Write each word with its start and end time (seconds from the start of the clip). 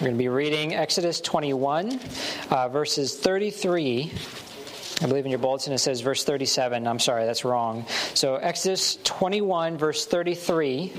We're 0.00 0.06
going 0.06 0.16
to 0.16 0.18
be 0.18 0.28
reading 0.28 0.74
Exodus 0.74 1.20
21, 1.20 2.00
uh, 2.48 2.70
verses 2.70 3.18
33. 3.18 4.10
I 5.02 5.06
believe 5.06 5.26
in 5.26 5.30
your 5.30 5.38
bulletin 5.38 5.74
it 5.74 5.78
says 5.78 6.00
verse 6.00 6.24
37. 6.24 6.86
I'm 6.86 6.98
sorry, 6.98 7.26
that's 7.26 7.44
wrong. 7.44 7.84
So, 8.14 8.36
Exodus 8.36 8.96
21, 9.04 9.76
verse 9.76 10.06
33, 10.06 10.94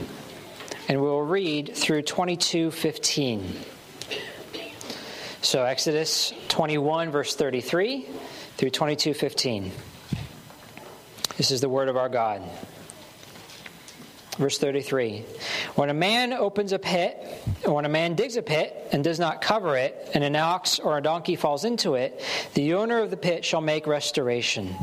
and 0.87 1.01
we'll 1.01 1.21
read 1.21 1.75
through 1.75 2.03
22:15. 2.03 3.41
So, 5.41 5.63
Exodus 5.65 6.31
21, 6.49 7.09
verse 7.09 7.33
33 7.33 8.07
through 8.57 8.69
22:15. 8.69 9.71
This 11.37 11.49
is 11.49 11.59
the 11.59 11.69
word 11.69 11.89
of 11.89 11.97
our 11.97 12.09
God. 12.09 12.43
Verse 14.37 14.59
33 14.59 15.25
When 15.75 15.89
a 15.89 15.93
man 15.93 16.33
opens 16.33 16.73
a 16.73 16.79
pit, 16.79 17.17
or 17.65 17.73
when 17.75 17.85
a 17.85 17.89
man 17.89 18.15
digs 18.15 18.35
a 18.35 18.41
pit 18.41 18.89
and 18.91 19.03
does 19.03 19.19
not 19.19 19.41
cover 19.41 19.77
it, 19.77 20.09
and 20.13 20.23
an 20.23 20.35
ox 20.35 20.79
or 20.79 20.97
a 20.97 21.01
donkey 21.01 21.35
falls 21.35 21.63
into 21.63 21.95
it, 21.95 22.21
the 22.53 22.73
owner 22.73 22.99
of 22.99 23.09
the 23.09 23.17
pit 23.17 23.45
shall 23.45 23.61
make 23.61 23.87
restoration. 23.87 24.75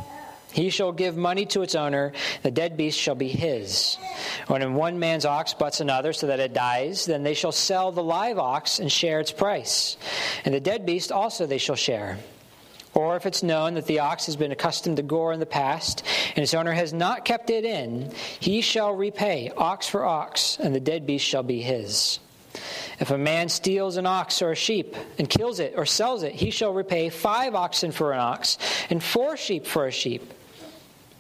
He 0.52 0.70
shall 0.70 0.92
give 0.92 1.16
money 1.16 1.44
to 1.46 1.62
its 1.62 1.74
owner, 1.74 2.12
the 2.42 2.50
dead 2.50 2.76
beast 2.76 2.98
shall 2.98 3.14
be 3.14 3.28
his. 3.28 3.96
When 4.46 4.74
one 4.74 4.98
man's 4.98 5.26
ox 5.26 5.52
butts 5.52 5.80
another 5.80 6.14
so 6.14 6.28
that 6.28 6.40
it 6.40 6.54
dies, 6.54 7.04
then 7.04 7.22
they 7.22 7.34
shall 7.34 7.52
sell 7.52 7.92
the 7.92 8.02
live 8.02 8.38
ox 8.38 8.78
and 8.78 8.90
share 8.90 9.20
its 9.20 9.30
price. 9.30 9.98
And 10.44 10.54
the 10.54 10.60
dead 10.60 10.86
beast 10.86 11.12
also 11.12 11.44
they 11.44 11.58
shall 11.58 11.76
share. 11.76 12.18
Or 12.98 13.14
if 13.14 13.26
it's 13.26 13.44
known 13.44 13.74
that 13.74 13.86
the 13.86 14.00
ox 14.00 14.26
has 14.26 14.34
been 14.34 14.50
accustomed 14.50 14.96
to 14.96 15.04
gore 15.04 15.32
in 15.32 15.38
the 15.38 15.46
past, 15.46 16.02
and 16.34 16.42
its 16.42 16.52
owner 16.52 16.72
has 16.72 16.92
not 16.92 17.24
kept 17.24 17.48
it 17.48 17.64
in, 17.64 18.10
he 18.40 18.60
shall 18.60 18.92
repay 18.92 19.52
ox 19.56 19.86
for 19.86 20.04
ox, 20.04 20.58
and 20.58 20.74
the 20.74 20.80
dead 20.80 21.06
beast 21.06 21.24
shall 21.24 21.44
be 21.44 21.62
his. 21.62 22.18
If 22.98 23.12
a 23.12 23.16
man 23.16 23.50
steals 23.50 23.98
an 23.98 24.06
ox 24.06 24.42
or 24.42 24.50
a 24.50 24.56
sheep 24.56 24.96
and 25.16 25.30
kills 25.30 25.60
it 25.60 25.74
or 25.76 25.86
sells 25.86 26.24
it, 26.24 26.32
he 26.32 26.50
shall 26.50 26.74
repay 26.74 27.08
five 27.08 27.54
oxen 27.54 27.92
for 27.92 28.12
an 28.12 28.18
ox 28.18 28.58
and 28.90 29.00
four 29.00 29.36
sheep 29.36 29.64
for 29.64 29.86
a 29.86 29.92
sheep. 29.92 30.34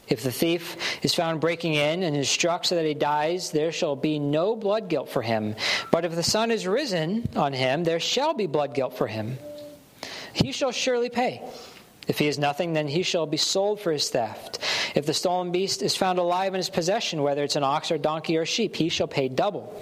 If 0.08 0.24
the 0.24 0.32
thief 0.32 1.04
is 1.04 1.14
found 1.14 1.40
breaking 1.40 1.74
in 1.74 2.02
and 2.02 2.16
is 2.16 2.28
struck 2.28 2.64
so 2.64 2.74
that 2.74 2.86
he 2.86 2.94
dies, 2.94 3.52
there 3.52 3.70
shall 3.70 3.94
be 3.94 4.18
no 4.18 4.56
blood 4.56 4.88
guilt 4.88 5.10
for 5.10 5.22
him. 5.22 5.54
But 5.92 6.04
if 6.04 6.16
the 6.16 6.24
sun 6.24 6.50
is 6.50 6.66
risen 6.66 7.28
on 7.36 7.52
him, 7.52 7.84
there 7.84 8.00
shall 8.00 8.34
be 8.34 8.48
blood 8.48 8.74
guilt 8.74 8.98
for 8.98 9.06
him 9.06 9.38
he 10.38 10.52
shall 10.52 10.72
surely 10.72 11.10
pay. 11.10 11.42
If 12.06 12.18
he 12.18 12.26
is 12.26 12.38
nothing, 12.38 12.72
then 12.72 12.88
he 12.88 13.02
shall 13.02 13.26
be 13.26 13.36
sold 13.36 13.80
for 13.80 13.92
his 13.92 14.08
theft. 14.08 14.58
If 14.94 15.04
the 15.04 15.12
stolen 15.12 15.52
beast 15.52 15.82
is 15.82 15.94
found 15.94 16.18
alive 16.18 16.54
in 16.54 16.58
his 16.58 16.70
possession, 16.70 17.22
whether 17.22 17.44
it's 17.44 17.56
an 17.56 17.64
ox 17.64 17.90
or 17.90 17.98
donkey 17.98 18.38
or 18.38 18.46
sheep, 18.46 18.74
he 18.74 18.88
shall 18.88 19.06
pay 19.06 19.28
double. 19.28 19.78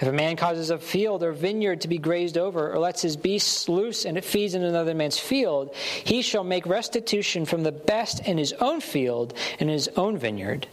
If 0.00 0.08
a 0.08 0.12
man 0.12 0.36
causes 0.36 0.70
a 0.70 0.78
field 0.78 1.22
or 1.22 1.32
vineyard 1.32 1.82
to 1.82 1.88
be 1.88 1.98
grazed 1.98 2.38
over, 2.38 2.72
or 2.72 2.78
lets 2.78 3.02
his 3.02 3.18
beasts 3.18 3.68
loose 3.68 4.06
and 4.06 4.16
it 4.16 4.24
feeds 4.24 4.54
in 4.54 4.64
another 4.64 4.94
man's 4.94 5.18
field, 5.18 5.74
he 5.74 6.22
shall 6.22 6.42
make 6.42 6.64
restitution 6.64 7.44
from 7.44 7.62
the 7.62 7.72
best 7.72 8.26
in 8.26 8.38
his 8.38 8.54
own 8.54 8.80
field 8.80 9.34
and 9.60 9.68
his 9.68 9.88
own 9.88 10.16
vineyard. 10.16 10.66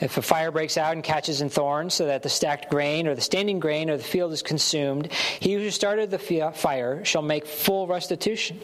If 0.00 0.18
a 0.18 0.22
fire 0.22 0.50
breaks 0.50 0.76
out 0.76 0.92
and 0.92 1.02
catches 1.02 1.40
in 1.40 1.48
thorns, 1.48 1.94
so 1.94 2.06
that 2.06 2.22
the 2.22 2.28
stacked 2.28 2.70
grain 2.70 3.06
or 3.06 3.14
the 3.14 3.20
standing 3.20 3.60
grain 3.60 3.88
or 3.88 3.96
the 3.96 4.04
field 4.04 4.32
is 4.32 4.42
consumed, 4.42 5.12
he 5.40 5.54
who 5.54 5.70
started 5.70 6.10
the 6.10 6.18
fire 6.18 7.04
shall 7.04 7.22
make 7.22 7.46
full 7.46 7.86
restitution. 7.86 8.60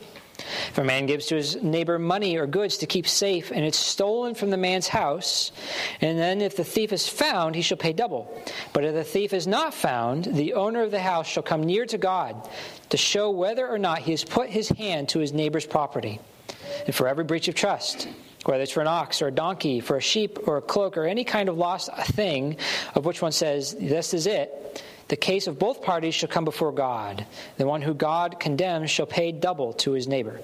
If 0.69 0.79
a 0.79 0.85
man 0.85 1.07
gives 1.07 1.27
to 1.27 1.37
his 1.37 1.63
neighbor 1.63 1.99
money 1.99 2.37
or 2.37 2.47
goods 2.47 2.79
to 2.79 2.87
keep 2.87 3.07
safe, 3.07 3.51
and 3.51 3.65
it's 3.65 3.79
stolen 3.79 4.35
from 4.35 4.51
the 4.51 4.57
man's 4.57 4.89
house, 4.89 5.53
and 6.01 6.19
then 6.19 6.41
if 6.41 6.57
the 6.57 6.65
thief 6.65 6.93
is 6.93 7.09
found, 7.09 7.55
he 7.55 7.63
shall 7.63 7.77
pay 7.77 7.93
double. 7.93 8.43
But 8.73 8.85
if 8.85 8.95
the 8.95 9.05
thief 9.05 9.33
is 9.33 9.47
not 9.47 9.75
found, 9.75 10.25
the 10.25 10.55
owner 10.55 10.83
of 10.83 10.91
the 10.91 11.01
house 11.01 11.29
shall 11.29 11.43
come 11.43 11.63
near 11.63 11.87
to 11.87 11.99
God 11.99 12.49
to 12.91 12.97
show 12.97 13.31
whether 13.31 13.69
or 13.69 13.79
not 13.79 13.99
he 13.99 14.11
has 14.11 14.25
put 14.25 14.49
his 14.49 14.69
hand 14.69 15.11
to 15.11 15.19
his 15.19 15.33
neighbor's 15.33 15.67
property. 15.67 16.21
And 16.87 16.95
for 16.95 17.09
every 17.09 17.25
breach 17.25 17.49
of 17.49 17.55
trust, 17.55 18.09
whether 18.45 18.63
it's 18.63 18.73
for 18.73 18.81
an 18.81 18.89
ox 18.89 19.23
or 19.23 19.29
a 19.29 19.33
donkey, 19.33 19.81
for 19.81 19.97
a 19.97 20.01
sheep 20.01 20.47
or 20.47 20.57
a 20.57 20.63
cloak, 20.63 20.97
or 20.97 21.05
any 21.05 21.25
kind 21.25 21.49
of 21.49 21.57
lost 21.57 21.91
thing 22.09 22.57
of 22.95 23.05
which 23.05 23.23
one 23.23 23.33
says, 23.33 23.75
This 23.75 24.15
is 24.15 24.27
it, 24.27 24.83
the 25.09 25.17
case 25.17 25.47
of 25.47 25.59
both 25.59 25.83
parties 25.83 26.15
shall 26.15 26.29
come 26.29 26.45
before 26.45 26.73
God. 26.73 27.27
The 27.59 27.67
one 27.67 27.83
who 27.83 27.95
God 27.95 28.41
condemns 28.41 28.91
shall 28.91 29.07
pay 29.07 29.33
double 29.33 29.75
to 29.75 29.93
his 29.93 30.09
neighbor. 30.09 30.41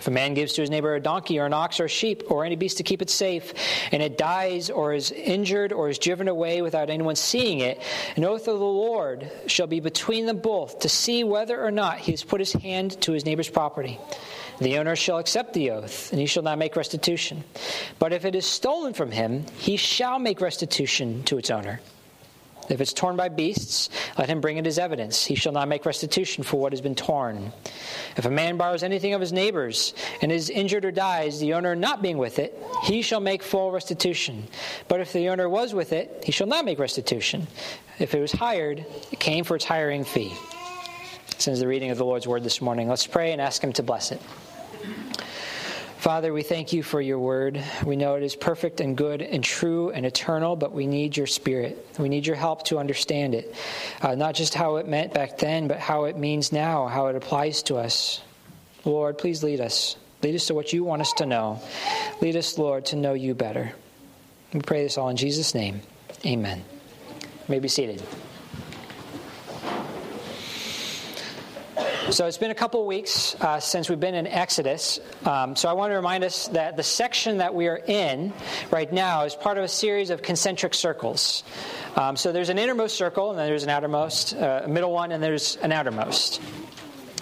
If 0.00 0.06
a 0.06 0.10
man 0.10 0.32
gives 0.32 0.54
to 0.54 0.62
his 0.62 0.70
neighbor 0.70 0.94
a 0.94 1.00
donkey 1.00 1.38
or 1.38 1.44
an 1.44 1.52
ox 1.52 1.78
or 1.78 1.84
a 1.84 1.88
sheep 1.88 2.22
or 2.30 2.46
any 2.46 2.56
beast 2.56 2.78
to 2.78 2.82
keep 2.82 3.02
it 3.02 3.10
safe, 3.10 3.52
and 3.92 4.02
it 4.02 4.16
dies 4.16 4.70
or 4.70 4.94
is 4.94 5.10
injured 5.10 5.74
or 5.74 5.90
is 5.90 5.98
driven 5.98 6.26
away 6.26 6.62
without 6.62 6.88
anyone 6.88 7.16
seeing 7.16 7.58
it, 7.58 7.82
an 8.16 8.24
oath 8.24 8.48
of 8.48 8.58
the 8.58 8.64
Lord 8.64 9.30
shall 9.46 9.66
be 9.66 9.78
between 9.78 10.24
them 10.24 10.38
both 10.38 10.78
to 10.78 10.88
see 10.88 11.22
whether 11.22 11.62
or 11.62 11.70
not 11.70 11.98
he 11.98 12.12
has 12.12 12.24
put 12.24 12.40
his 12.40 12.54
hand 12.54 12.98
to 13.02 13.12
his 13.12 13.26
neighbor's 13.26 13.50
property. 13.50 14.00
The 14.60 14.76
owner 14.78 14.94
shall 14.94 15.18
accept 15.18 15.54
the 15.54 15.70
oath, 15.70 16.12
and 16.12 16.20
he 16.20 16.26
shall 16.26 16.42
not 16.42 16.58
make 16.58 16.76
restitution. 16.76 17.44
But 17.98 18.12
if 18.12 18.24
it 18.24 18.34
is 18.34 18.44
stolen 18.44 18.92
from 18.92 19.10
him, 19.10 19.46
he 19.56 19.76
shall 19.76 20.18
make 20.18 20.40
restitution 20.40 21.22
to 21.24 21.38
its 21.38 21.50
owner. 21.50 21.80
If 22.68 22.80
it's 22.80 22.92
torn 22.92 23.16
by 23.16 23.30
beasts, 23.30 23.90
let 24.16 24.28
him 24.28 24.40
bring 24.40 24.58
it 24.58 24.66
as 24.66 24.78
evidence. 24.78 25.24
He 25.24 25.34
shall 25.34 25.52
not 25.52 25.66
make 25.66 25.84
restitution 25.84 26.44
for 26.44 26.60
what 26.60 26.72
has 26.72 26.80
been 26.80 26.94
torn. 26.94 27.52
If 28.16 28.26
a 28.26 28.30
man 28.30 28.58
borrows 28.58 28.84
anything 28.84 29.12
of 29.12 29.20
his 29.20 29.32
neighbor's 29.32 29.92
and 30.22 30.30
is 30.30 30.50
injured 30.50 30.84
or 30.84 30.92
dies, 30.92 31.40
the 31.40 31.54
owner 31.54 31.74
not 31.74 32.00
being 32.00 32.16
with 32.16 32.38
it, 32.38 32.56
he 32.84 33.02
shall 33.02 33.18
make 33.18 33.42
full 33.42 33.72
restitution. 33.72 34.46
But 34.86 35.00
if 35.00 35.12
the 35.12 35.30
owner 35.30 35.48
was 35.48 35.74
with 35.74 35.92
it, 35.92 36.22
he 36.24 36.30
shall 36.30 36.46
not 36.46 36.64
make 36.64 36.78
restitution. 36.78 37.48
If 37.98 38.14
it 38.14 38.20
was 38.20 38.30
hired, 38.30 38.86
it 39.10 39.18
came 39.18 39.42
for 39.42 39.56
its 39.56 39.64
hiring 39.64 40.04
fee. 40.04 40.32
Since 41.38 41.58
the 41.58 41.66
reading 41.66 41.90
of 41.90 41.98
the 41.98 42.04
Lord's 42.04 42.28
word 42.28 42.44
this 42.44 42.60
morning, 42.60 42.88
let's 42.88 43.06
pray 43.06 43.32
and 43.32 43.40
ask 43.40 43.64
him 43.64 43.72
to 43.72 43.82
bless 43.82 44.12
it. 44.12 44.20
Father, 46.00 46.32
we 46.32 46.42
thank 46.42 46.72
you 46.72 46.82
for 46.82 46.98
your 46.98 47.18
word. 47.18 47.62
We 47.84 47.94
know 47.94 48.14
it 48.14 48.22
is 48.22 48.34
perfect 48.34 48.80
and 48.80 48.96
good 48.96 49.20
and 49.20 49.44
true 49.44 49.90
and 49.90 50.06
eternal, 50.06 50.56
but 50.56 50.72
we 50.72 50.86
need 50.86 51.14
your 51.14 51.26
spirit. 51.26 51.86
We 51.98 52.08
need 52.08 52.26
your 52.26 52.36
help 52.36 52.64
to 52.66 52.78
understand 52.78 53.34
it. 53.34 53.54
Uh, 54.00 54.14
not 54.14 54.34
just 54.34 54.54
how 54.54 54.76
it 54.76 54.88
meant 54.88 55.12
back 55.12 55.36
then, 55.36 55.68
but 55.68 55.78
how 55.78 56.04
it 56.04 56.16
means 56.16 56.52
now, 56.52 56.86
how 56.86 57.08
it 57.08 57.16
applies 57.16 57.62
to 57.64 57.76
us. 57.76 58.22
Lord, 58.86 59.18
please 59.18 59.42
lead 59.42 59.60
us. 59.60 59.96
Lead 60.22 60.34
us 60.34 60.46
to 60.46 60.54
what 60.54 60.72
you 60.72 60.84
want 60.84 61.02
us 61.02 61.12
to 61.14 61.26
know. 61.26 61.60
Lead 62.22 62.36
us, 62.36 62.56
Lord, 62.56 62.86
to 62.86 62.96
know 62.96 63.12
you 63.12 63.34
better. 63.34 63.72
We 64.54 64.60
pray 64.60 64.82
this 64.82 64.96
all 64.96 65.10
in 65.10 65.18
Jesus' 65.18 65.54
name. 65.54 65.82
Amen. 66.24 66.64
You 67.20 67.26
may 67.48 67.58
be 67.58 67.68
seated. 67.68 68.02
So 72.10 72.26
it's 72.26 72.38
been 72.38 72.50
a 72.50 72.56
couple 72.56 72.84
weeks 72.86 73.36
uh, 73.40 73.60
since 73.60 73.88
we've 73.88 74.00
been 74.00 74.16
in 74.16 74.26
Exodus. 74.26 74.98
Um, 75.24 75.54
so 75.54 75.68
I 75.68 75.74
want 75.74 75.92
to 75.92 75.94
remind 75.94 76.24
us 76.24 76.48
that 76.48 76.76
the 76.76 76.82
section 76.82 77.38
that 77.38 77.54
we 77.54 77.68
are 77.68 77.76
in 77.76 78.32
right 78.72 78.92
now 78.92 79.26
is 79.26 79.36
part 79.36 79.58
of 79.58 79.64
a 79.64 79.68
series 79.68 80.10
of 80.10 80.20
concentric 80.20 80.74
circles. 80.74 81.44
Um, 81.94 82.16
so 82.16 82.32
there's 82.32 82.48
an 82.48 82.58
innermost 82.58 82.96
circle, 82.96 83.30
and 83.30 83.38
then 83.38 83.46
there's 83.46 83.62
an 83.62 83.70
outermost, 83.70 84.34
uh, 84.34 84.62
a 84.64 84.68
middle 84.68 84.90
one, 84.90 85.12
and 85.12 85.22
there's 85.22 85.54
an 85.58 85.70
outermost. 85.70 86.42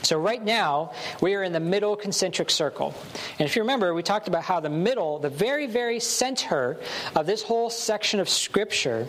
So, 0.02 0.18
right 0.18 0.42
now, 0.42 0.92
we 1.20 1.34
are 1.34 1.42
in 1.42 1.52
the 1.52 1.60
middle 1.60 1.96
concentric 1.96 2.50
circle. 2.50 2.94
And 3.38 3.48
if 3.48 3.56
you 3.56 3.62
remember, 3.62 3.94
we 3.94 4.02
talked 4.02 4.28
about 4.28 4.42
how 4.42 4.60
the 4.60 4.70
middle, 4.70 5.18
the 5.18 5.28
very, 5.28 5.66
very 5.66 6.00
center 6.00 6.78
of 7.14 7.26
this 7.26 7.42
whole 7.42 7.68
section 7.68 8.20
of 8.20 8.28
Scripture, 8.28 9.06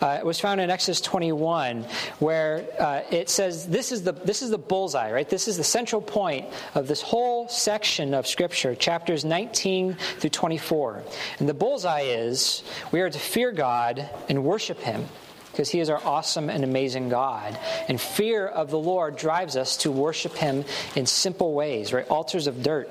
uh, 0.00 0.20
was 0.24 0.40
found 0.40 0.60
in 0.60 0.70
Exodus 0.70 1.00
21, 1.00 1.84
where 2.18 2.66
uh, 2.78 3.02
it 3.10 3.30
says 3.30 3.66
this 3.66 3.92
is, 3.92 4.02
the, 4.02 4.12
this 4.12 4.42
is 4.42 4.50
the 4.50 4.58
bullseye, 4.58 5.12
right? 5.12 5.28
This 5.28 5.48
is 5.48 5.56
the 5.56 5.64
central 5.64 6.02
point 6.02 6.46
of 6.74 6.88
this 6.88 7.02
whole 7.02 7.48
section 7.48 8.12
of 8.14 8.26
Scripture, 8.26 8.74
chapters 8.74 9.24
19 9.24 9.94
through 10.18 10.30
24. 10.30 11.02
And 11.38 11.48
the 11.48 11.54
bullseye 11.54 12.02
is 12.02 12.62
we 12.90 13.00
are 13.00 13.10
to 13.10 13.18
fear 13.18 13.52
God 13.52 14.08
and 14.28 14.44
worship 14.44 14.80
Him 14.80 15.06
because 15.52 15.68
he 15.70 15.78
is 15.78 15.88
our 15.88 16.02
awesome 16.04 16.50
and 16.50 16.64
amazing 16.64 17.10
God. 17.10 17.58
And 17.88 18.00
fear 18.00 18.46
of 18.46 18.70
the 18.70 18.78
Lord 18.78 19.16
drives 19.16 19.56
us 19.56 19.76
to 19.78 19.92
worship 19.92 20.34
him 20.34 20.64
in 20.96 21.06
simple 21.06 21.54
ways, 21.54 21.92
right? 21.92 22.08
Altars 22.08 22.46
of 22.46 22.62
dirt. 22.62 22.90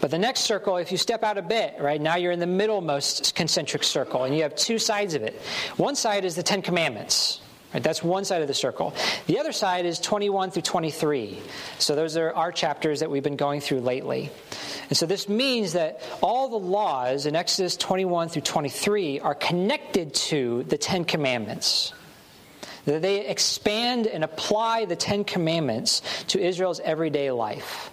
But 0.00 0.10
the 0.10 0.18
next 0.18 0.40
circle, 0.40 0.78
if 0.78 0.90
you 0.90 0.98
step 0.98 1.22
out 1.22 1.36
a 1.36 1.42
bit, 1.42 1.74
right, 1.78 2.00
now 2.00 2.16
you're 2.16 2.32
in 2.32 2.38
the 2.38 2.46
middlemost 2.46 3.34
concentric 3.34 3.84
circle, 3.84 4.24
and 4.24 4.34
you 4.34 4.42
have 4.42 4.54
two 4.54 4.78
sides 4.78 5.14
of 5.14 5.22
it. 5.22 5.34
One 5.76 5.94
side 5.94 6.24
is 6.24 6.36
the 6.36 6.42
Ten 6.42 6.62
Commandments. 6.62 7.40
Right, 7.72 7.82
that's 7.82 8.02
one 8.02 8.24
side 8.24 8.42
of 8.42 8.48
the 8.48 8.54
circle. 8.54 8.94
The 9.26 9.38
other 9.38 9.52
side 9.52 9.86
is 9.86 10.00
21 10.00 10.50
through 10.50 10.62
23. 10.62 11.38
So 11.78 11.94
those 11.94 12.16
are 12.16 12.32
our 12.32 12.50
chapters 12.50 12.98
that 12.98 13.10
we've 13.10 13.22
been 13.22 13.36
going 13.36 13.60
through 13.60 13.80
lately. 13.80 14.30
And 14.90 14.96
so 14.96 15.06
this 15.06 15.28
means 15.28 15.74
that 15.74 16.02
all 16.20 16.48
the 16.48 16.58
laws 16.58 17.24
in 17.24 17.36
Exodus 17.36 17.76
21 17.76 18.28
through 18.28 18.42
23 18.42 19.20
are 19.20 19.36
connected 19.36 20.12
to 20.14 20.64
the 20.64 20.76
Ten 20.76 21.04
Commandments. 21.04 21.94
That 22.86 23.00
they 23.00 23.24
expand 23.26 24.08
and 24.08 24.24
apply 24.24 24.86
the 24.86 24.96
Ten 24.96 25.22
Commandments 25.22 26.02
to 26.28 26.40
Israel's 26.40 26.80
everyday 26.80 27.30
life. 27.30 27.90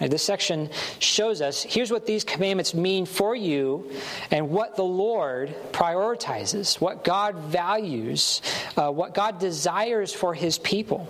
Right, 0.00 0.10
this 0.10 0.24
section 0.24 0.70
shows 0.98 1.40
us 1.40 1.62
here's 1.62 1.90
what 1.90 2.06
these 2.06 2.24
commandments 2.24 2.74
mean 2.74 3.06
for 3.06 3.34
you 3.34 3.90
and 4.30 4.50
what 4.50 4.76
the 4.76 4.84
Lord 4.84 5.54
prioritizes, 5.72 6.80
what 6.80 7.04
God 7.04 7.36
values, 7.36 8.42
uh, 8.76 8.90
what 8.90 9.14
God 9.14 9.38
desires 9.38 10.12
for 10.12 10.34
his 10.34 10.58
people. 10.58 11.08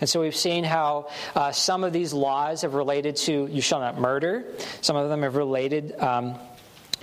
And 0.00 0.08
so 0.08 0.20
we've 0.20 0.36
seen 0.36 0.64
how 0.64 1.08
uh, 1.34 1.52
some 1.52 1.84
of 1.84 1.92
these 1.92 2.12
laws 2.12 2.62
have 2.62 2.74
related 2.74 3.16
to 3.16 3.46
you 3.46 3.60
shall 3.60 3.80
not 3.80 3.98
murder, 3.98 4.44
some 4.80 4.96
of 4.96 5.08
them 5.08 5.22
have 5.22 5.36
related. 5.36 5.98
Um, 6.00 6.38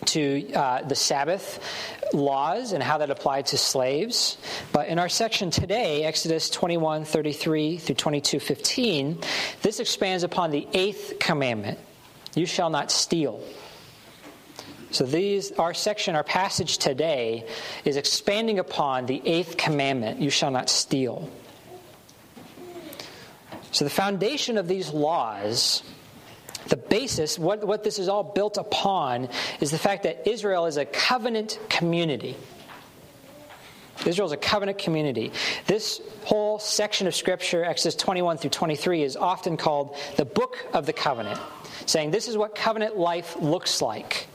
to 0.06 0.54
uh, 0.54 0.84
the 0.84 0.96
Sabbath 0.96 1.60
laws 2.14 2.72
and 2.72 2.84
how 2.84 3.00
that 3.00 3.10
applied 3.10 3.48
to 3.48 3.58
slaves. 3.58 4.38
But 4.72 4.88
in 4.90 5.00
our 5.00 5.10
section 5.10 5.50
today, 5.50 6.04
Exodus 6.04 6.50
21 6.50 7.06
33 7.06 7.78
through 7.78 7.96
22 7.96 8.40
15, 8.40 9.20
this 9.62 9.80
expands 9.80 10.24
upon 10.24 10.52
the 10.52 10.68
eighth 10.74 11.16
commandment 11.20 11.80
you 12.36 12.46
shall 12.46 12.70
not 12.70 12.92
steal. 12.92 13.42
So 14.92 15.04
these 15.04 15.52
our 15.54 15.74
section, 15.74 16.16
our 16.16 16.24
passage 16.24 16.78
today 16.78 17.46
is 17.84 17.98
expanding 17.98 18.60
upon 18.60 19.06
the 19.06 19.22
eighth 19.26 19.58
commandment, 19.58 20.22
you 20.22 20.30
shall 20.30 20.52
not 20.52 20.70
steal. 20.70 21.30
So 23.72 23.84
the 23.84 23.92
foundation 23.92 24.58
of 24.58 24.68
these 24.68 24.90
laws 24.92 25.84
the 26.68 26.78
basis, 26.78 27.40
what, 27.40 27.66
what 27.66 27.84
this 27.84 28.00
is 28.00 28.10
all 28.10 28.24
built 28.24 28.58
upon, 28.58 29.30
is 29.60 29.72
the 29.72 29.78
fact 29.78 30.04
that 30.04 30.28
Israel 30.28 30.66
is 30.66 30.78
a 30.78 30.86
covenant 30.86 31.60
community. 31.69 32.36
Israel 34.06 34.28
is 34.28 34.31
a 34.31 34.38
covenant 34.38 34.78
community. 34.78 35.31
This 35.66 36.02
whole 36.25 36.60
section 36.60 37.08
of 37.08 37.16
Scripture, 37.16 37.64
Exodus 37.64 37.96
21 37.96 38.38
through 38.38 38.52
23, 38.52 39.04
is 39.04 39.16
often 39.16 39.58
called 39.58 39.96
the 40.18 40.25
book 40.25 40.58
of 40.74 40.86
the 40.86 40.94
covenant, 40.94 41.40
saying 41.86 42.12
this 42.12 42.28
is 42.28 42.38
what 42.38 42.54
covenant 42.54 42.98
life 42.98 43.36
looks 43.40 43.81
like 43.81 44.28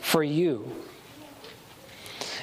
for 0.00 0.22
you. 0.22 0.70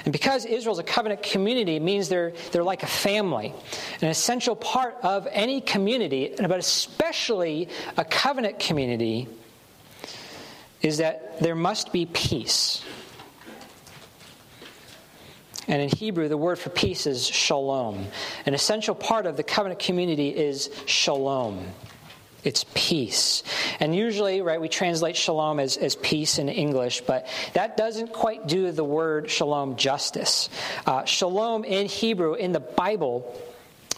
And 0.06 0.12
because 0.12 0.46
Israel 0.46 0.74
is 0.74 0.80
a 0.80 0.84
covenant 0.84 1.24
community, 1.24 1.76
it 1.76 1.82
means 1.82 2.10
they're, 2.10 2.34
they're 2.52 2.64
like 2.64 2.84
a 2.84 2.88
family. 2.88 3.54
An 4.02 4.08
essential 4.08 4.56
part 4.56 4.96
of 5.02 5.28
any 5.32 5.62
community, 5.62 6.32
and 6.38 6.48
but 6.48 6.60
especially 6.60 7.70
a 7.98 8.06
covenant 8.06 8.60
community, 8.60 9.28
is 10.82 11.00
that 11.00 11.40
there 11.40 11.56
must 11.56 11.92
be 11.92 12.06
peace. 12.06 12.84
And 15.68 15.82
in 15.82 15.90
Hebrew, 15.90 16.28
the 16.28 16.38
word 16.38 16.60
for 16.60 16.70
peace 16.70 17.08
is 17.08 17.28
shalom. 17.28 18.06
An 18.46 18.54
essential 18.54 18.94
part 18.94 19.26
of 19.26 19.36
the 19.36 19.44
covenant 19.44 19.80
community 19.80 20.30
is 20.30 20.70
shalom. 20.86 21.66
It's 22.46 22.64
peace. 22.76 23.42
And 23.80 23.96
usually, 23.96 24.42
right, 24.42 24.62
we 24.62 24.70
translate 24.70 25.18
shalom 25.18 25.60
as, 25.60 25.78
as 25.78 25.96
peace 25.96 26.38
in 26.38 26.48
English, 26.48 27.02
but 27.02 27.28
that 27.54 27.76
doesn't 27.76 28.14
quite 28.14 28.48
do 28.48 28.72
the 28.72 28.84
word 28.84 29.30
shalom 29.32 29.76
justice. 29.76 30.50
Uh, 30.86 31.04
shalom 31.06 31.64
in 31.64 31.88
Hebrew, 31.88 32.36
in 32.36 32.52
the 32.52 32.60
Bible, 32.60 33.36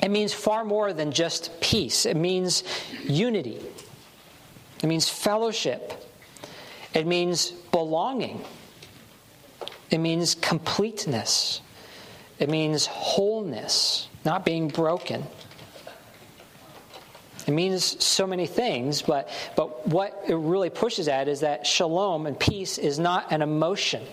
it 0.02 0.10
means 0.10 0.34
far 0.34 0.64
more 0.64 0.94
than 0.94 1.12
just 1.12 1.60
peace, 1.60 2.06
it 2.06 2.16
means 2.16 2.64
unity, 3.04 3.60
it 4.82 4.88
means 4.88 5.10
fellowship, 5.10 5.94
it 6.94 7.06
means 7.06 7.52
belonging, 7.52 8.42
it 9.92 9.98
means 9.98 10.36
completeness, 10.36 11.60
it 12.40 12.50
means 12.50 12.86
wholeness, 12.86 14.08
not 14.24 14.46
being 14.46 14.70
broken. 14.70 15.26
It 17.48 17.52
means 17.52 18.04
so 18.04 18.28
many 18.28 18.46
things, 18.46 19.02
but, 19.02 19.30
but 19.56 19.88
what 19.88 20.22
it 20.28 20.36
really 20.36 20.70
pushes 20.70 21.08
at 21.08 21.30
is 21.30 21.40
that 21.40 21.66
shalom 21.66 22.28
and 22.28 22.38
peace 22.38 22.78
is 22.78 23.00
not 23.00 23.32
an 23.32 23.42
emotion. 23.42 24.04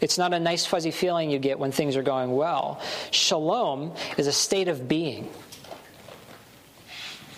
It's 0.00 0.16
not 0.16 0.32
a 0.32 0.40
nice, 0.40 0.64
fuzzy 0.64 0.90
feeling 0.90 1.30
you 1.30 1.38
get 1.38 1.58
when 1.58 1.72
things 1.72 1.96
are 1.96 2.02
going 2.02 2.32
well. 2.32 2.80
Shalom 3.10 3.92
is 4.16 4.26
a 4.26 4.32
state 4.32 4.68
of 4.68 4.88
being. 4.88 5.28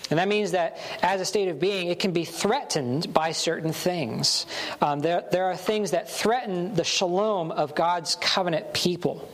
And 0.09 0.19
that 0.19 0.27
means 0.27 0.51
that 0.51 0.77
as 1.03 1.21
a 1.21 1.25
state 1.25 1.49
of 1.49 1.59
being, 1.59 1.87
it 1.87 1.99
can 1.99 2.11
be 2.11 2.25
threatened 2.25 3.13
by 3.13 3.33
certain 3.33 3.73
things. 3.73 4.45
Um, 4.81 5.01
there, 5.01 5.25
there 5.31 5.45
are 5.45 5.55
things 5.55 5.91
that 5.91 6.09
threaten 6.09 6.73
the 6.73 6.83
shalom 6.83 7.51
of 7.51 7.75
God's 7.75 8.15
covenant 8.15 8.73
people. 8.73 9.29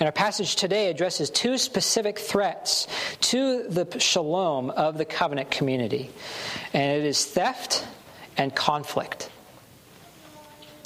And 0.00 0.06
our 0.06 0.12
passage 0.12 0.56
today 0.56 0.90
addresses 0.90 1.30
two 1.30 1.58
specific 1.58 2.18
threats 2.18 2.88
to 3.22 3.64
the 3.68 3.98
shalom 3.98 4.70
of 4.70 4.98
the 4.98 5.04
covenant 5.04 5.50
community, 5.50 6.10
and 6.72 7.00
it 7.00 7.06
is 7.06 7.24
theft 7.24 7.86
and 8.36 8.54
conflict. 8.54 9.30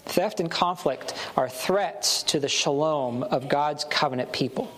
Theft 0.04 0.40
and 0.40 0.50
conflict 0.50 1.14
are 1.36 1.48
threats 1.48 2.22
to 2.24 2.40
the 2.40 2.48
shalom 2.48 3.22
of 3.22 3.48
God's 3.48 3.84
covenant 3.84 4.32
people. 4.32 4.70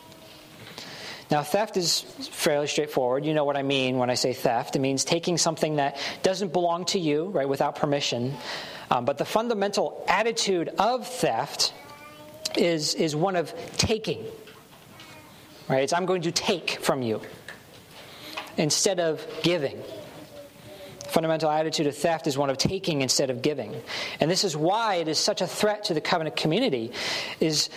Now, 1.31 1.45
theft 1.45 1.77
is 1.77 2.01
fairly 2.01 2.67
straightforward. 2.67 3.25
You 3.25 3.35
know 3.35 3.45
what 3.45 3.57
I 3.57 3.63
mean 3.63 3.99
when 3.99 4.11
I 4.11 4.15
say 4.15 4.33
theft. 4.33 4.75
It 4.75 4.81
means 4.81 5.05
taking 5.05 5.39
something 5.39 5.77
that 5.77 5.97
doesn't 6.25 6.53
belong 6.53 6.87
to 6.87 6.99
you, 6.99 7.27
right, 7.27 7.49
without 7.49 7.77
permission. 7.77 8.35
Um, 8.91 9.05
but 9.05 9.17
the 9.19 9.25
fundamental 9.25 10.05
attitude 10.09 10.71
of 10.79 11.07
theft 11.07 11.73
is, 12.57 12.95
is 12.95 13.15
one 13.15 13.37
of 13.37 13.55
taking. 13.77 14.25
Right? 15.69 15.83
It's 15.83 15.93
I'm 15.93 16.07
going 16.07 16.23
to 16.23 16.33
take 16.33 16.71
from 16.83 17.03
you 17.03 17.21
instead 18.57 19.01
of 19.01 19.25
giving. 19.43 19.83
fundamental 21.09 21.51
attitude 21.51 21.87
of 21.87 21.97
theft 21.97 22.27
is 22.27 22.37
one 22.37 22.51
of 22.51 22.59
taking 22.59 23.03
instead 23.03 23.31
of 23.31 23.43
giving. 23.43 23.75
And 24.21 24.31
this 24.31 24.45
is 24.45 24.57
why 24.57 24.97
it 24.97 25.09
is 25.09 25.19
such 25.19 25.41
a 25.41 25.47
threat 25.47 25.85
to 25.85 25.95
the 25.95 26.01
covenant 26.01 26.37
community 26.37 26.93
is 27.41 27.69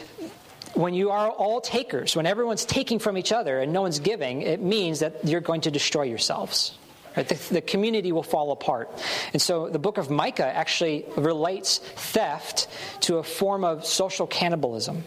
when 0.73 0.93
you 0.93 1.11
are 1.11 1.29
all 1.29 1.61
takers, 1.61 2.15
when 2.15 2.25
everyone's 2.25 2.65
taking 2.65 2.99
from 2.99 3.17
each 3.17 3.31
other 3.31 3.59
and 3.59 3.73
no 3.73 3.81
one's 3.81 3.99
giving, 3.99 4.41
it 4.41 4.61
means 4.61 4.99
that 4.99 5.23
you're 5.23 5.41
going 5.41 5.61
to 5.61 5.71
destroy 5.71 6.03
yourselves. 6.03 6.77
Right? 7.15 7.27
The, 7.27 7.53
the, 7.53 7.61
community 7.61 8.11
will 8.11 8.23
fall 8.23 8.51
apart. 8.51 8.89
And 9.33 9.41
so 9.41 9.69
the 9.69 9.79
book 9.79 9.97
of 9.97 10.09
Micah 10.09 10.45
actually 10.45 11.05
relates 11.15 11.77
theft 11.77 12.67
to 13.01 13.17
a 13.17 13.23
form 13.23 13.63
of 13.63 13.85
social 13.85 14.25
cannibalism. 14.25 15.03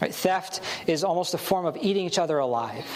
Right? 0.00 0.14
Theft 0.14 0.60
is 0.86 1.04
almost 1.04 1.34
a 1.34 1.38
form 1.38 1.66
of 1.66 1.76
eating 1.76 2.06
each 2.06 2.18
other 2.18 2.38
alive. 2.38 2.86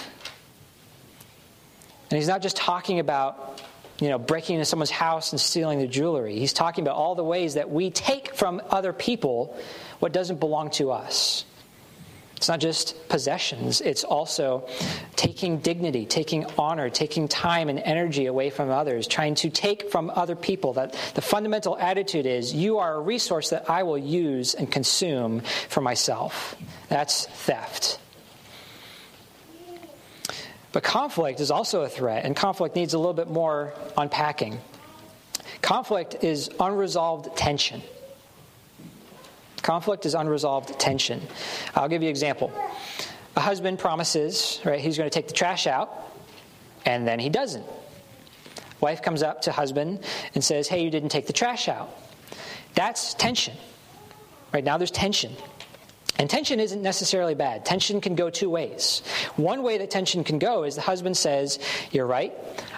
And 2.10 2.18
he's 2.18 2.28
not 2.28 2.40
just 2.40 2.56
talking 2.56 3.00
about 3.00 3.60
you 4.00 4.08
know, 4.08 4.18
breaking 4.18 4.56
into 4.56 4.66
someone's 4.66 4.90
house 4.90 5.32
and 5.32 5.40
stealing 5.40 5.78
their 5.78 5.86
jewelry. 5.86 6.38
He's 6.38 6.52
talking 6.52 6.84
about 6.84 6.96
all 6.96 7.14
the 7.14 7.24
ways 7.24 7.54
that 7.54 7.70
we 7.70 7.90
take 7.90 8.34
from 8.34 8.60
other 8.70 8.92
people 8.92 9.56
what 10.00 10.12
doesn't 10.12 10.38
belong 10.38 10.70
to 10.72 10.90
us. 10.90 11.44
It's 12.36 12.48
not 12.48 12.60
just 12.60 13.08
possessions, 13.08 13.80
it's 13.80 14.04
also 14.04 14.68
taking 15.16 15.58
dignity, 15.58 16.04
taking 16.04 16.44
honor, 16.58 16.90
taking 16.90 17.28
time 17.28 17.70
and 17.70 17.78
energy 17.78 18.26
away 18.26 18.50
from 18.50 18.70
others, 18.70 19.06
trying 19.06 19.36
to 19.36 19.48
take 19.48 19.90
from 19.90 20.10
other 20.10 20.36
people. 20.36 20.74
That 20.74 20.92
the 21.14 21.22
fundamental 21.22 21.78
attitude 21.78 22.26
is 22.26 22.52
you 22.52 22.78
are 22.78 22.94
a 22.94 23.00
resource 23.00 23.50
that 23.50 23.70
I 23.70 23.84
will 23.84 23.96
use 23.96 24.54
and 24.54 24.70
consume 24.70 25.40
for 25.70 25.80
myself. 25.80 26.54
That's 26.90 27.26
theft. 27.26 27.98
But 30.72 30.82
conflict 30.82 31.40
is 31.40 31.50
also 31.50 31.82
a 31.82 31.88
threat, 31.88 32.26
and 32.26 32.36
conflict 32.36 32.76
needs 32.76 32.92
a 32.92 32.98
little 32.98 33.14
bit 33.14 33.28
more 33.28 33.72
unpacking. 33.96 34.60
Conflict 35.62 36.22
is 36.22 36.50
unresolved 36.60 37.34
tension. 37.34 37.80
Conflict 39.66 40.06
is 40.06 40.14
unresolved 40.14 40.78
tension. 40.78 41.20
I'll 41.74 41.88
give 41.88 42.00
you 42.00 42.06
an 42.06 42.10
example. 42.10 42.52
A 43.34 43.40
husband 43.40 43.80
promises, 43.80 44.60
right, 44.64 44.78
he's 44.78 44.96
going 44.96 45.10
to 45.10 45.12
take 45.12 45.26
the 45.26 45.34
trash 45.34 45.66
out, 45.66 45.92
and 46.84 47.04
then 47.04 47.18
he 47.18 47.28
doesn't. 47.28 47.66
Wife 48.80 49.02
comes 49.02 49.24
up 49.24 49.42
to 49.42 49.50
husband 49.50 50.04
and 50.36 50.44
says, 50.44 50.68
Hey, 50.68 50.84
you 50.84 50.90
didn't 50.90 51.08
take 51.08 51.26
the 51.26 51.32
trash 51.32 51.66
out. 51.66 51.90
That's 52.74 53.14
tension. 53.14 53.56
Right 54.54 54.62
now, 54.62 54.78
there's 54.78 54.92
tension. 54.92 55.32
And 56.16 56.30
tension 56.30 56.60
isn't 56.60 56.80
necessarily 56.80 57.34
bad. 57.34 57.64
Tension 57.64 58.00
can 58.00 58.14
go 58.14 58.30
two 58.30 58.48
ways. 58.48 59.02
One 59.34 59.64
way 59.64 59.78
that 59.78 59.90
tension 59.90 60.22
can 60.22 60.38
go 60.38 60.62
is 60.62 60.76
the 60.76 60.80
husband 60.80 61.16
says, 61.16 61.58
You're 61.90 62.06
right. 62.06 62.32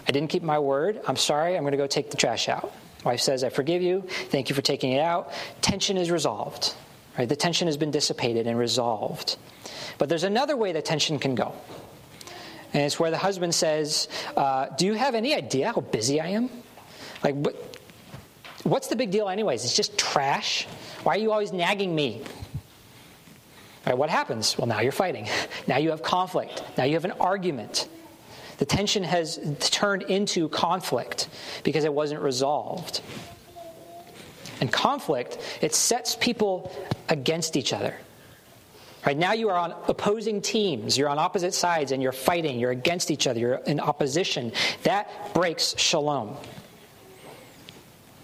I 0.08 0.10
didn't 0.10 0.30
keep 0.30 0.42
my 0.42 0.58
word. 0.58 1.02
I'm 1.06 1.16
sorry. 1.16 1.54
I'm 1.54 1.64
going 1.64 1.72
to 1.72 1.76
go 1.76 1.86
take 1.86 2.10
the 2.10 2.16
trash 2.16 2.48
out. 2.48 2.72
Wife 3.04 3.20
says, 3.20 3.44
I 3.44 3.48
forgive 3.48 3.82
you. 3.82 4.02
Thank 4.30 4.48
you 4.48 4.54
for 4.54 4.62
taking 4.62 4.92
it 4.92 5.00
out. 5.00 5.32
Tension 5.60 5.96
is 5.96 6.10
resolved. 6.10 6.74
Right? 7.16 7.28
The 7.28 7.36
tension 7.36 7.68
has 7.68 7.76
been 7.76 7.90
dissipated 7.90 8.46
and 8.46 8.58
resolved. 8.58 9.36
But 9.98 10.08
there's 10.08 10.24
another 10.24 10.56
way 10.56 10.72
that 10.72 10.84
tension 10.84 11.18
can 11.18 11.34
go. 11.34 11.52
And 12.72 12.82
it's 12.82 13.00
where 13.00 13.10
the 13.10 13.18
husband 13.18 13.54
says, 13.54 14.08
uh, 14.36 14.66
Do 14.76 14.86
you 14.86 14.94
have 14.94 15.14
any 15.14 15.34
idea 15.34 15.72
how 15.72 15.80
busy 15.80 16.20
I 16.20 16.28
am? 16.28 16.50
Like, 17.24 17.34
what, 17.34 17.78
what's 18.62 18.88
the 18.88 18.96
big 18.96 19.10
deal, 19.10 19.28
anyways? 19.28 19.64
It's 19.64 19.74
just 19.74 19.98
trash. 19.98 20.66
Why 21.02 21.14
are 21.14 21.18
you 21.18 21.32
always 21.32 21.52
nagging 21.52 21.94
me? 21.94 22.22
Right, 23.86 23.96
what 23.96 24.10
happens? 24.10 24.58
Well, 24.58 24.66
now 24.66 24.80
you're 24.80 24.92
fighting. 24.92 25.28
Now 25.66 25.76
you 25.76 25.90
have 25.90 26.02
conflict. 26.02 26.62
Now 26.78 26.84
you 26.84 26.94
have 26.94 27.04
an 27.04 27.12
argument. 27.12 27.88
The 28.58 28.66
tension 28.66 29.04
has 29.04 29.40
turned 29.60 30.02
into 30.02 30.48
conflict 30.48 31.28
because 31.62 31.84
it 31.84 31.94
wasn't 31.94 32.20
resolved. 32.20 33.00
And 34.60 34.70
conflict, 34.70 35.38
it 35.62 35.74
sets 35.74 36.16
people 36.16 36.72
against 37.08 37.56
each 37.56 37.72
other. 37.72 37.94
Right 39.06 39.16
now, 39.16 39.32
you 39.32 39.48
are 39.48 39.56
on 39.56 39.72
opposing 39.86 40.42
teams. 40.42 40.98
You're 40.98 41.08
on 41.08 41.20
opposite 41.20 41.54
sides 41.54 41.92
and 41.92 42.02
you're 42.02 42.10
fighting. 42.10 42.58
You're 42.58 42.72
against 42.72 43.12
each 43.12 43.28
other. 43.28 43.38
You're 43.38 43.54
in 43.54 43.78
opposition. 43.78 44.52
That 44.82 45.32
breaks 45.34 45.78
shalom. 45.78 46.36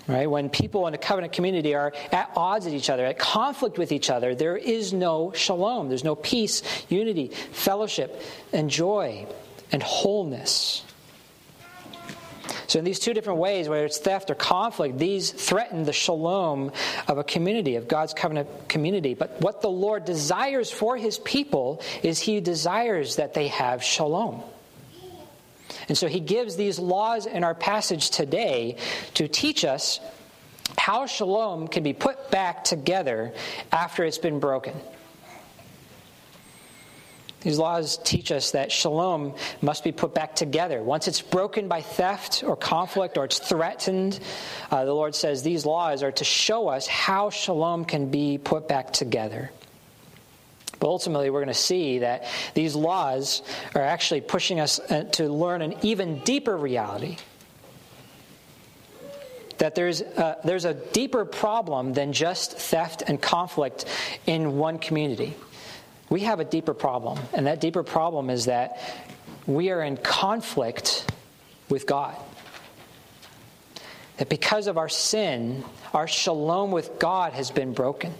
Right? 0.08 0.28
When 0.28 0.50
people 0.50 0.86
in 0.88 0.94
a 0.94 0.98
covenant 0.98 1.32
community 1.32 1.74
are 1.74 1.94
at 2.12 2.30
odds 2.36 2.66
with 2.66 2.74
each 2.74 2.90
other, 2.90 3.06
at 3.06 3.18
conflict 3.18 3.78
with 3.78 3.92
each 3.92 4.10
other, 4.10 4.34
there 4.34 4.56
is 4.56 4.92
no 4.92 5.32
shalom. 5.32 5.88
There's 5.88 6.04
no 6.04 6.16
peace, 6.16 6.62
unity, 6.88 7.28
fellowship, 7.28 8.20
and 8.52 8.68
joy 8.68 9.26
and 9.72 9.82
wholeness. 9.82 10.84
So, 12.66 12.78
in 12.78 12.84
these 12.84 12.98
two 12.98 13.14
different 13.14 13.38
ways, 13.38 13.68
whether 13.68 13.84
it's 13.84 13.98
theft 13.98 14.30
or 14.30 14.34
conflict, 14.34 14.98
these 14.98 15.30
threaten 15.30 15.84
the 15.84 15.92
shalom 15.92 16.72
of 17.06 17.18
a 17.18 17.24
community, 17.24 17.76
of 17.76 17.88
God's 17.88 18.14
covenant 18.14 18.68
community. 18.68 19.14
But 19.14 19.40
what 19.40 19.60
the 19.60 19.70
Lord 19.70 20.04
desires 20.04 20.70
for 20.70 20.96
his 20.96 21.18
people 21.18 21.82
is 22.02 22.18
he 22.18 22.40
desires 22.40 23.16
that 23.16 23.34
they 23.34 23.48
have 23.48 23.82
shalom. 23.82 24.42
And 25.88 25.96
so 25.96 26.08
he 26.08 26.20
gives 26.20 26.56
these 26.56 26.78
laws 26.78 27.26
in 27.26 27.44
our 27.44 27.54
passage 27.54 28.10
today 28.10 28.76
to 29.14 29.28
teach 29.28 29.64
us 29.64 30.00
how 30.78 31.06
shalom 31.06 31.68
can 31.68 31.82
be 31.82 31.92
put 31.92 32.30
back 32.30 32.64
together 32.64 33.32
after 33.70 34.04
it's 34.04 34.18
been 34.18 34.40
broken. 34.40 34.74
These 37.44 37.58
laws 37.58 37.98
teach 38.02 38.32
us 38.32 38.52
that 38.52 38.72
shalom 38.72 39.34
must 39.60 39.84
be 39.84 39.92
put 39.92 40.14
back 40.14 40.34
together. 40.34 40.82
Once 40.82 41.06
it's 41.08 41.20
broken 41.20 41.68
by 41.68 41.82
theft 41.82 42.42
or 42.42 42.56
conflict 42.56 43.18
or 43.18 43.26
it's 43.26 43.38
threatened, 43.38 44.18
uh, 44.70 44.86
the 44.86 44.94
Lord 44.94 45.14
says 45.14 45.42
these 45.42 45.66
laws 45.66 46.02
are 46.02 46.12
to 46.12 46.24
show 46.24 46.68
us 46.68 46.86
how 46.86 47.28
shalom 47.28 47.84
can 47.84 48.10
be 48.10 48.38
put 48.38 48.66
back 48.66 48.94
together. 48.94 49.50
But 50.80 50.88
ultimately, 50.88 51.28
we're 51.28 51.40
going 51.40 51.48
to 51.48 51.54
see 51.54 51.98
that 51.98 52.24
these 52.54 52.74
laws 52.74 53.42
are 53.74 53.82
actually 53.82 54.22
pushing 54.22 54.58
us 54.58 54.80
uh, 54.80 55.04
to 55.12 55.28
learn 55.28 55.60
an 55.60 55.74
even 55.82 56.20
deeper 56.20 56.56
reality. 56.56 57.18
That 59.58 59.74
there's 59.74 60.00
a, 60.00 60.38
there's 60.44 60.64
a 60.64 60.72
deeper 60.72 61.26
problem 61.26 61.92
than 61.92 62.14
just 62.14 62.56
theft 62.56 63.02
and 63.06 63.20
conflict 63.20 63.84
in 64.26 64.56
one 64.56 64.78
community 64.78 65.34
we 66.14 66.20
have 66.20 66.38
a 66.38 66.44
deeper 66.44 66.74
problem. 66.74 67.18
And 67.32 67.48
that 67.48 67.60
deeper 67.60 67.82
problem 67.82 68.30
is 68.30 68.44
that 68.44 68.78
we 69.48 69.70
are 69.70 69.82
in 69.82 69.96
conflict 69.96 71.12
with 71.68 71.88
God. 71.88 72.14
That 74.18 74.28
because 74.28 74.68
of 74.68 74.78
our 74.78 74.88
sin, 74.88 75.64
our 75.92 76.06
shalom 76.06 76.70
with 76.70 77.00
God 77.00 77.32
has 77.32 77.50
been 77.50 77.72
broken. 77.72 78.14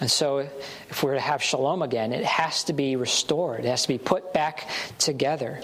And 0.00 0.10
so, 0.10 0.38
if 0.38 1.02
we're 1.02 1.12
to 1.12 1.20
have 1.20 1.42
shalom 1.42 1.82
again, 1.82 2.14
it 2.14 2.24
has 2.24 2.64
to 2.64 2.72
be 2.72 2.96
restored, 2.96 3.66
it 3.66 3.68
has 3.68 3.82
to 3.82 3.88
be 3.88 3.98
put 3.98 4.32
back 4.32 4.70
together. 4.96 5.60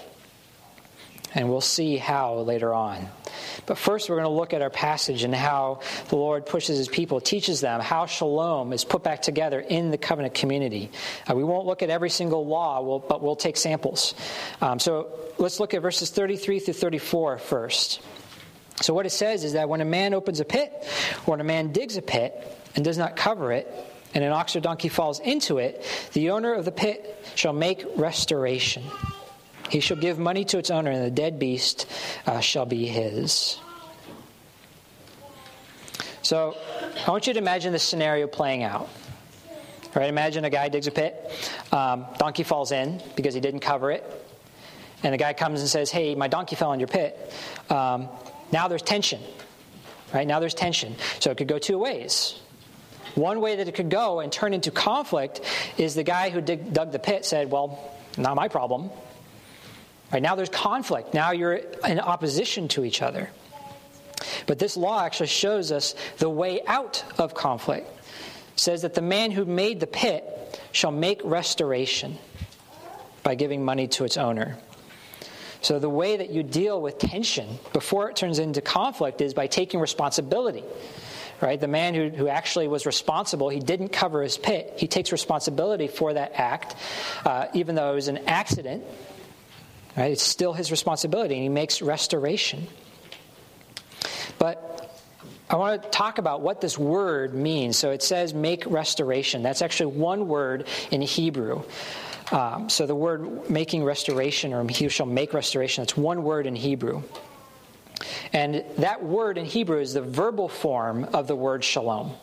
And 1.34 1.50
we'll 1.50 1.60
see 1.60 1.96
how 1.96 2.36
later 2.36 2.72
on. 2.72 3.08
But 3.66 3.78
first, 3.78 4.08
we're 4.08 4.16
going 4.16 4.28
to 4.28 4.34
look 4.34 4.52
at 4.52 4.62
our 4.62 4.70
passage 4.70 5.24
and 5.24 5.34
how 5.34 5.80
the 6.08 6.16
Lord 6.16 6.46
pushes 6.46 6.78
his 6.78 6.88
people, 6.88 7.20
teaches 7.20 7.60
them 7.60 7.80
how 7.80 8.06
shalom 8.06 8.72
is 8.72 8.84
put 8.84 9.02
back 9.02 9.22
together 9.22 9.60
in 9.60 9.90
the 9.90 9.98
covenant 9.98 10.34
community. 10.34 10.90
Uh, 11.28 11.34
we 11.34 11.44
won't 11.44 11.66
look 11.66 11.82
at 11.82 11.90
every 11.90 12.10
single 12.10 12.46
law, 12.46 12.80
we'll, 12.82 12.98
but 12.98 13.22
we'll 13.22 13.36
take 13.36 13.56
samples. 13.56 14.14
Um, 14.60 14.78
so 14.78 15.18
let's 15.38 15.60
look 15.60 15.74
at 15.74 15.82
verses 15.82 16.10
33 16.10 16.60
through 16.60 16.74
34 16.74 17.38
first. 17.38 18.00
So, 18.80 18.92
what 18.92 19.06
it 19.06 19.10
says 19.10 19.44
is 19.44 19.52
that 19.52 19.68
when 19.68 19.80
a 19.80 19.84
man 19.84 20.14
opens 20.14 20.40
a 20.40 20.44
pit, 20.44 20.72
or 21.26 21.32
when 21.32 21.40
a 21.40 21.44
man 21.44 21.72
digs 21.72 21.96
a 21.96 22.02
pit 22.02 22.34
and 22.74 22.84
does 22.84 22.98
not 22.98 23.14
cover 23.14 23.52
it, 23.52 23.72
and 24.14 24.22
an 24.24 24.32
ox 24.32 24.56
or 24.56 24.60
donkey 24.60 24.88
falls 24.88 25.20
into 25.20 25.58
it, 25.58 25.84
the 26.12 26.30
owner 26.30 26.54
of 26.54 26.64
the 26.64 26.72
pit 26.72 27.24
shall 27.34 27.52
make 27.52 27.84
restoration. 27.96 28.82
He 29.74 29.80
shall 29.80 29.96
give 29.96 30.20
money 30.20 30.44
to 30.44 30.58
its 30.58 30.70
owner, 30.70 30.92
and 30.92 31.04
the 31.04 31.10
dead 31.10 31.40
beast 31.40 31.90
uh, 32.28 32.38
shall 32.38 32.64
be 32.64 32.86
his. 32.86 33.58
So 36.22 36.56
I 37.04 37.10
want 37.10 37.26
you 37.26 37.32
to 37.32 37.40
imagine 37.40 37.72
this 37.72 37.82
scenario 37.82 38.28
playing 38.28 38.62
out. 38.62 38.88
Right? 39.92 40.08
Imagine 40.08 40.44
a 40.44 40.50
guy 40.50 40.68
digs 40.68 40.86
a 40.86 40.92
pit, 40.92 41.28
um, 41.72 42.06
donkey 42.18 42.44
falls 42.44 42.70
in 42.70 43.02
because 43.16 43.34
he 43.34 43.40
didn't 43.40 43.62
cover 43.62 43.90
it, 43.90 44.04
and 45.02 45.12
the 45.12 45.18
guy 45.18 45.32
comes 45.32 45.58
and 45.58 45.68
says, 45.68 45.90
"Hey, 45.90 46.14
my 46.14 46.28
donkey 46.28 46.54
fell 46.54 46.72
in 46.72 46.78
your 46.78 46.86
pit." 46.86 47.32
Um, 47.68 48.08
now 48.52 48.68
there's 48.68 48.82
tension. 48.82 49.20
Right 50.12 50.24
now 50.28 50.38
there's 50.38 50.54
tension. 50.54 50.94
So 51.18 51.32
it 51.32 51.36
could 51.36 51.48
go 51.48 51.58
two 51.58 51.78
ways. 51.78 52.38
One 53.16 53.40
way 53.40 53.56
that 53.56 53.66
it 53.66 53.74
could 53.74 53.90
go 53.90 54.20
and 54.20 54.30
turn 54.30 54.54
into 54.54 54.70
conflict 54.70 55.40
is 55.78 55.96
the 55.96 56.04
guy 56.04 56.30
who 56.30 56.40
dig, 56.40 56.72
dug 56.72 56.92
the 56.92 57.00
pit 57.00 57.24
said, 57.24 57.50
"Well, 57.50 57.90
not 58.16 58.36
my 58.36 58.46
problem. 58.46 58.92
Right 60.14 60.22
now 60.22 60.36
there's 60.36 60.48
conflict. 60.48 61.12
Now 61.12 61.32
you're 61.32 61.54
in 61.54 61.98
opposition 61.98 62.68
to 62.68 62.84
each 62.84 63.02
other. 63.02 63.30
But 64.46 64.60
this 64.60 64.76
law 64.76 65.02
actually 65.02 65.26
shows 65.26 65.72
us 65.72 65.96
the 66.18 66.30
way 66.30 66.60
out 66.68 67.02
of 67.18 67.34
conflict. 67.34 67.88
It 68.52 68.60
says 68.60 68.82
that 68.82 68.94
the 68.94 69.02
man 69.02 69.32
who 69.32 69.44
made 69.44 69.80
the 69.80 69.88
pit 69.88 70.24
shall 70.70 70.92
make 70.92 71.20
restoration 71.24 72.16
by 73.24 73.34
giving 73.34 73.64
money 73.64 73.88
to 73.88 74.04
its 74.04 74.16
owner. 74.16 74.56
So 75.62 75.80
the 75.80 75.90
way 75.90 76.16
that 76.18 76.30
you 76.30 76.44
deal 76.44 76.80
with 76.80 76.98
tension 77.00 77.58
before 77.72 78.08
it 78.08 78.14
turns 78.14 78.38
into 78.38 78.60
conflict 78.60 79.20
is 79.20 79.34
by 79.34 79.48
taking 79.48 79.80
responsibility. 79.80 80.62
Right? 81.40 81.60
The 81.60 81.66
man 81.66 81.92
who, 81.92 82.10
who 82.10 82.28
actually 82.28 82.68
was 82.68 82.86
responsible, 82.86 83.48
he 83.48 83.58
didn't 83.58 83.88
cover 83.88 84.22
his 84.22 84.38
pit. 84.38 84.74
He 84.76 84.86
takes 84.86 85.10
responsibility 85.10 85.88
for 85.88 86.12
that 86.12 86.34
act, 86.36 86.76
uh, 87.24 87.48
even 87.52 87.74
though 87.74 87.90
it 87.90 87.96
was 87.96 88.06
an 88.06 88.18
accident 88.28 88.84
Right? 89.96 90.12
It's 90.12 90.22
still 90.22 90.52
his 90.52 90.70
responsibility, 90.70 91.34
and 91.34 91.42
he 91.42 91.48
makes 91.48 91.80
restoration. 91.80 92.66
But 94.38 94.74
I 95.48 95.56
want 95.56 95.82
to 95.82 95.88
talk 95.90 96.18
about 96.18 96.40
what 96.40 96.60
this 96.60 96.78
word 96.78 97.34
means. 97.34 97.76
So 97.76 97.90
it 97.90 98.02
says 98.02 98.34
make 98.34 98.64
restoration. 98.66 99.42
That's 99.42 99.62
actually 99.62 99.96
one 99.96 100.26
word 100.26 100.66
in 100.90 101.00
Hebrew. 101.02 101.62
Um, 102.32 102.68
so 102.68 102.86
the 102.86 102.94
word 102.94 103.50
making 103.50 103.84
restoration, 103.84 104.52
or 104.52 104.66
he 104.66 104.88
shall 104.88 105.06
make 105.06 105.34
restoration, 105.34 105.82
that's 105.82 105.96
one 105.96 106.24
word 106.24 106.46
in 106.46 106.56
Hebrew. 106.56 107.02
And 108.32 108.64
that 108.78 109.04
word 109.04 109.38
in 109.38 109.44
Hebrew 109.44 109.78
is 109.78 109.94
the 109.94 110.02
verbal 110.02 110.48
form 110.48 111.04
of 111.12 111.28
the 111.28 111.36
word 111.36 111.62
shalom. 111.62 112.14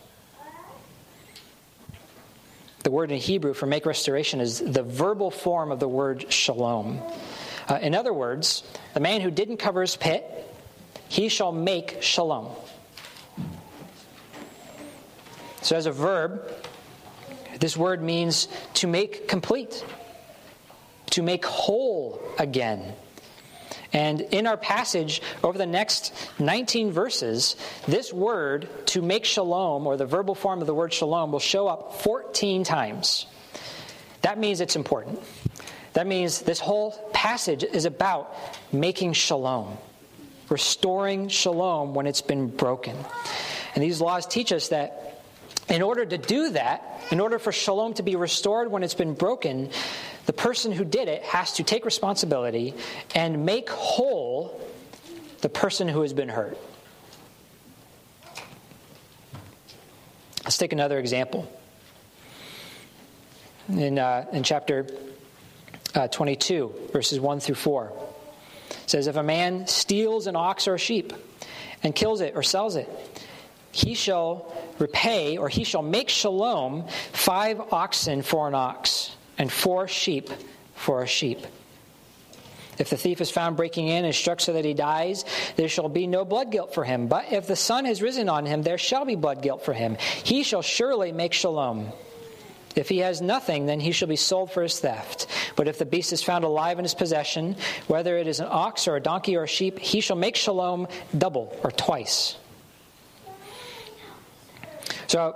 The 2.83 2.91
word 2.91 3.11
in 3.11 3.19
Hebrew 3.19 3.53
for 3.53 3.67
make 3.67 3.85
restoration 3.85 4.41
is 4.41 4.59
the 4.59 4.83
verbal 4.83 5.29
form 5.29 5.71
of 5.71 5.79
the 5.79 5.87
word 5.87 6.33
shalom. 6.33 6.99
Uh, 7.71 7.79
in 7.81 7.95
other 7.95 8.11
words, 8.11 8.63
the 8.93 8.99
man 8.99 9.21
who 9.21 9.31
didn't 9.31 9.55
cover 9.55 9.79
his 9.79 9.95
pit, 9.95 10.25
he 11.07 11.29
shall 11.29 11.53
make 11.53 12.01
shalom. 12.01 12.53
So, 15.61 15.77
as 15.77 15.85
a 15.85 15.91
verb, 15.93 16.51
this 17.61 17.77
word 17.77 18.03
means 18.03 18.49
to 18.73 18.87
make 18.87 19.29
complete, 19.29 19.85
to 21.11 21.23
make 21.23 21.45
whole 21.45 22.21
again. 22.37 22.93
And 23.93 24.19
in 24.19 24.47
our 24.47 24.57
passage, 24.57 25.21
over 25.41 25.57
the 25.57 25.65
next 25.65 26.13
19 26.39 26.91
verses, 26.91 27.55
this 27.87 28.11
word, 28.11 28.67
to 28.87 29.01
make 29.01 29.23
shalom, 29.23 29.87
or 29.87 29.95
the 29.95 30.05
verbal 30.05 30.35
form 30.35 30.59
of 30.59 30.67
the 30.67 30.75
word 30.75 30.91
shalom, 30.91 31.31
will 31.31 31.39
show 31.39 31.69
up 31.69 32.01
14 32.01 32.65
times. 32.65 33.27
That 34.23 34.37
means 34.37 34.59
it's 34.59 34.75
important. 34.75 35.21
That 35.93 36.07
means 36.07 36.41
this 36.41 36.59
whole 36.59 36.91
passage 37.13 37.63
is 37.63 37.85
about 37.85 38.35
making 38.71 39.13
shalom, 39.13 39.77
restoring 40.49 41.27
shalom 41.27 41.93
when 41.93 42.07
it's 42.07 42.21
been 42.21 42.47
broken. 42.47 42.95
And 43.75 43.83
these 43.83 43.99
laws 43.99 44.25
teach 44.25 44.51
us 44.51 44.69
that 44.69 45.23
in 45.69 45.81
order 45.81 46.05
to 46.05 46.17
do 46.17 46.49
that, 46.51 47.01
in 47.11 47.19
order 47.19 47.39
for 47.39 47.51
shalom 47.51 47.93
to 47.95 48.03
be 48.03 48.15
restored 48.15 48.71
when 48.71 48.83
it's 48.83 48.93
been 48.93 49.13
broken, 49.13 49.69
the 50.25 50.33
person 50.33 50.71
who 50.71 50.85
did 50.85 51.07
it 51.07 51.23
has 51.23 51.53
to 51.53 51.63
take 51.63 51.85
responsibility 51.85 52.73
and 53.15 53.45
make 53.45 53.69
whole 53.69 54.61
the 55.41 55.49
person 55.49 55.87
who 55.87 56.01
has 56.01 56.13
been 56.13 56.29
hurt. 56.29 56.57
Let's 60.43 60.57
take 60.57 60.73
another 60.73 60.99
example. 60.99 61.51
In, 63.69 63.99
uh, 63.99 64.25
in 64.33 64.43
chapter 64.43 64.87
uh, 65.95 66.07
22, 66.07 66.89
verses 66.91 67.19
1 67.19 67.39
through 67.39 67.55
4. 67.55 67.91
It 68.69 68.89
says, 68.89 69.07
If 69.07 69.15
a 69.15 69.23
man 69.23 69.67
steals 69.67 70.27
an 70.27 70.35
ox 70.35 70.67
or 70.67 70.75
a 70.75 70.79
sheep 70.79 71.13
and 71.83 71.93
kills 71.93 72.21
it 72.21 72.33
or 72.35 72.43
sells 72.43 72.75
it, 72.75 72.89
he 73.71 73.93
shall 73.93 74.53
repay 74.79 75.37
or 75.37 75.49
he 75.49 75.63
shall 75.63 75.81
make 75.81 76.09
shalom 76.09 76.87
five 77.13 77.59
oxen 77.71 78.21
for 78.21 78.47
an 78.47 78.55
ox 78.55 79.15
and 79.37 79.51
four 79.51 79.87
sheep 79.87 80.29
for 80.75 81.03
a 81.03 81.07
sheep. 81.07 81.39
If 82.77 82.89
the 82.89 82.97
thief 82.97 83.21
is 83.21 83.29
found 83.29 83.57
breaking 83.57 83.89
in 83.89 84.05
and 84.05 84.15
struck 84.15 84.39
so 84.39 84.53
that 84.53 84.65
he 84.65 84.73
dies, 84.73 85.23
there 85.55 85.69
shall 85.69 85.89
be 85.89 86.07
no 86.07 86.25
blood 86.25 86.51
guilt 86.51 86.73
for 86.73 86.83
him. 86.83 87.07
But 87.07 87.31
if 87.31 87.45
the 87.45 87.55
sun 87.55 87.85
has 87.85 88.01
risen 88.01 88.27
on 88.27 88.45
him, 88.45 88.63
there 88.63 88.77
shall 88.77 89.05
be 89.05 89.15
blood 89.15 89.41
guilt 89.41 89.63
for 89.63 89.73
him. 89.73 89.97
He 90.23 90.43
shall 90.43 90.63
surely 90.63 91.11
make 91.11 91.33
shalom. 91.33 91.91
If 92.75 92.89
he 92.89 92.99
has 92.99 93.21
nothing, 93.21 93.65
then 93.65 93.79
he 93.79 93.91
shall 93.91 94.07
be 94.07 94.15
sold 94.15 94.51
for 94.51 94.63
his 94.63 94.79
theft. 94.79 95.27
But 95.55 95.67
if 95.67 95.77
the 95.77 95.85
beast 95.85 96.13
is 96.13 96.23
found 96.23 96.43
alive 96.43 96.79
in 96.79 96.85
his 96.85 96.93
possession, 96.93 97.55
whether 97.87 98.17
it 98.17 98.27
is 98.27 98.39
an 98.39 98.47
ox 98.49 98.87
or 98.87 98.95
a 98.95 99.01
donkey 99.01 99.35
or 99.35 99.43
a 99.43 99.47
sheep, 99.47 99.79
he 99.79 100.01
shall 100.01 100.15
make 100.15 100.35
shalom 100.35 100.87
double 101.17 101.57
or 101.63 101.71
twice. 101.71 102.37
So, 105.07 105.35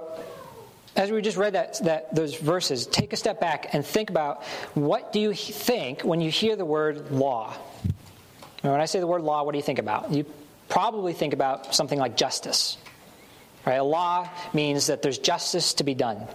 as 0.95 1.11
we 1.11 1.21
just 1.21 1.35
read 1.35 1.53
that, 1.53 1.83
that 1.83 2.15
those 2.15 2.35
verses, 2.35 2.87
take 2.87 3.11
a 3.11 3.17
step 3.17 3.41
back 3.41 3.73
and 3.73 3.85
think 3.85 4.09
about 4.09 4.43
what 4.73 5.11
do 5.11 5.19
you 5.19 5.33
think 5.33 6.01
when 6.03 6.21
you 6.21 6.31
hear 6.31 6.55
the 6.55 6.63
word 6.63 7.11
law? 7.11 7.53
When 8.61 8.79
I 8.79 8.85
say 8.85 8.99
the 8.99 9.07
word 9.07 9.21
law, 9.21 9.43
what 9.43 9.51
do 9.51 9.57
you 9.57 9.63
think 9.63 9.79
about? 9.79 10.11
You 10.11 10.25
probably 10.69 11.13
think 11.13 11.33
about 11.33 11.75
something 11.75 11.99
like 11.99 12.15
justice. 12.15 12.77
Right? 13.65 13.75
A 13.75 13.83
law 13.83 14.29
means 14.53 14.87
that 14.87 15.01
there's 15.01 15.17
justice 15.17 15.73
to 15.75 15.83
be 15.83 15.93
done. 15.93 16.27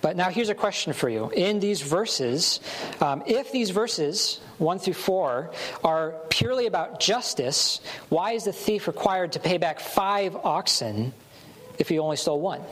But 0.00 0.16
now 0.16 0.30
here's 0.30 0.48
a 0.48 0.54
question 0.54 0.92
for 0.92 1.08
you. 1.08 1.30
In 1.30 1.60
these 1.60 1.82
verses, 1.82 2.60
um, 3.00 3.22
if 3.26 3.52
these 3.52 3.70
verses, 3.70 4.40
1 4.58 4.78
through 4.78 4.94
4, 4.94 5.50
are 5.84 6.14
purely 6.30 6.66
about 6.66 7.00
justice, 7.00 7.80
why 8.08 8.32
is 8.32 8.44
the 8.44 8.52
thief 8.52 8.86
required 8.86 9.32
to 9.32 9.40
pay 9.40 9.58
back 9.58 9.78
five 9.78 10.36
oxen 10.36 11.12
if 11.78 11.88
he 11.88 11.98
only 11.98 12.16
stole 12.16 12.40
one? 12.40 12.62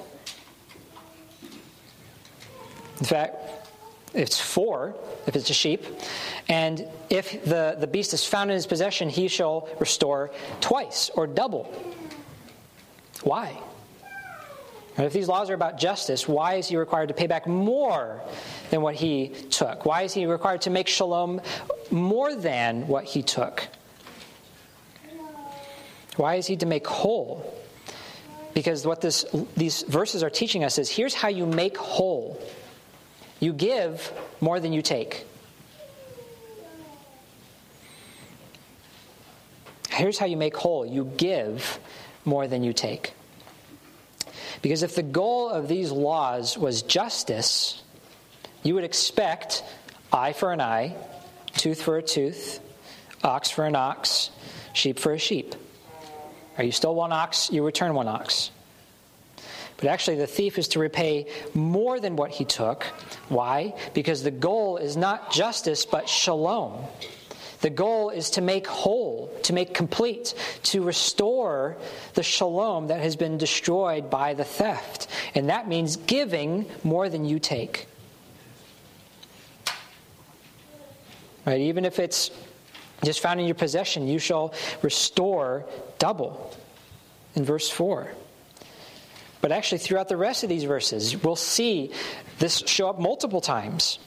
In 2.99 3.04
fact, 3.04 3.37
it's 4.14 4.40
four 4.40 4.97
if 5.26 5.37
it's 5.37 5.50
a 5.50 5.54
sheep. 5.54 5.85
And 6.49 6.87
if 7.11 7.44
the, 7.44 7.76
the 7.78 7.87
beast 7.87 8.14
is 8.14 8.25
found 8.25 8.50
in 8.50 8.54
his 8.54 8.66
possession, 8.66 9.08
he 9.08 9.28
shall 9.28 9.68
restore 9.78 10.30
twice 10.61 11.11
or 11.11 11.26
double. 11.26 11.73
Why? 13.23 13.61
If 14.99 15.12
these 15.12 15.28
laws 15.28 15.49
are 15.49 15.55
about 15.55 15.78
justice, 15.78 16.26
why 16.26 16.55
is 16.55 16.67
he 16.67 16.76
required 16.76 17.09
to 17.09 17.14
pay 17.14 17.28
back 17.28 17.47
more 17.47 18.21
than 18.71 18.83
what 18.83 18.97
he 18.97 19.28
took? 19.28 19.87
Why 19.87 20.02
is 20.02 20.12
he 20.12 20.26
required 20.26 20.62
to 20.62 20.71
make 20.71 20.88
shalom 20.88 21.40
more 21.90 22.35
than 22.35 22.88
what 22.88 23.05
he 23.05 23.23
took? 23.23 23.69
Why 26.17 26.35
is 26.35 26.49
he 26.49 26.57
to 26.57 26.67
make 26.67 26.85
whole? 26.85 27.55
Because 28.55 28.85
what 28.85 29.00
this, 29.00 29.25
these 29.57 29.83
verses 29.83 30.25
are 30.25 30.31
teaching 30.31 30.64
us 30.64 30.78
is 30.78 30.90
here's 30.90 31.14
how 31.14 31.28
you 31.28 31.47
make 31.47 31.76
whole 31.76 32.43
you 33.38 33.52
give 33.52 34.12
more 34.40 34.59
than 34.59 34.73
you 34.73 34.83
take. 34.83 35.25
Here's 39.90 40.19
how 40.19 40.26
you 40.26 40.37
make 40.37 40.57
whole 40.57 40.85
you 40.85 41.05
give 41.17 41.78
more 42.25 42.49
than 42.49 42.64
you 42.64 42.73
take. 42.73 43.14
Because 44.62 44.82
if 44.82 44.94
the 44.94 45.02
goal 45.02 45.48
of 45.50 45.68
these 45.68 45.90
laws 45.90 46.58
was 46.58 46.82
justice, 46.82 47.82
you 48.62 48.74
would 48.74 48.84
expect 48.84 49.62
eye 50.12 50.32
for 50.32 50.52
an 50.52 50.60
eye, 50.60 50.96
tooth 51.54 51.82
for 51.82 51.96
a 51.96 52.02
tooth, 52.02 52.60
ox 53.22 53.50
for 53.50 53.64
an 53.64 53.76
ox, 53.76 54.30
sheep 54.72 54.98
for 54.98 55.12
a 55.12 55.18
sheep. 55.18 55.54
Are 56.56 56.64
you 56.64 56.72
still 56.72 56.94
one 56.94 57.12
ox? 57.12 57.50
You 57.52 57.64
return 57.64 57.94
one 57.94 58.08
ox. 58.08 58.50
But 59.76 59.86
actually, 59.86 60.16
the 60.16 60.26
thief 60.26 60.58
is 60.58 60.68
to 60.68 60.80
repay 60.80 61.26
more 61.54 62.00
than 62.00 62.16
what 62.16 62.32
he 62.32 62.44
took. 62.44 62.82
Why? 63.28 63.74
Because 63.94 64.24
the 64.24 64.32
goal 64.32 64.76
is 64.76 64.96
not 64.96 65.30
justice, 65.30 65.86
but 65.86 66.08
shalom. 66.08 66.84
The 67.60 67.70
goal 67.70 68.10
is 68.10 68.30
to 68.30 68.40
make 68.40 68.66
whole, 68.66 69.32
to 69.42 69.52
make 69.52 69.74
complete, 69.74 70.34
to 70.64 70.82
restore 70.82 71.76
the 72.14 72.22
shalom 72.22 72.88
that 72.88 73.00
has 73.00 73.16
been 73.16 73.36
destroyed 73.36 74.10
by 74.10 74.34
the 74.34 74.44
theft. 74.44 75.08
And 75.34 75.48
that 75.48 75.68
means 75.68 75.96
giving 75.96 76.66
more 76.84 77.08
than 77.08 77.24
you 77.24 77.38
take. 77.38 77.86
Right? 81.44 81.60
Even 81.62 81.84
if 81.84 81.98
it's 81.98 82.30
just 83.04 83.21
found 83.21 83.40
in 83.40 83.47
your 83.47 83.54
possession, 83.54 84.06
you 84.06 84.18
shall 84.18 84.54
restore 84.82 85.64
double. 85.99 86.54
In 87.34 87.44
verse 87.44 87.71
4. 87.71 88.12
But 89.40 89.52
actually, 89.52 89.78
throughout 89.78 90.08
the 90.08 90.16
rest 90.16 90.42
of 90.42 90.49
these 90.49 90.64
verses, 90.64 91.16
we'll 91.23 91.36
see 91.36 91.92
this 92.38 92.58
show 92.66 92.88
up 92.88 92.99
multiple 92.99 93.40
times. 93.40 93.99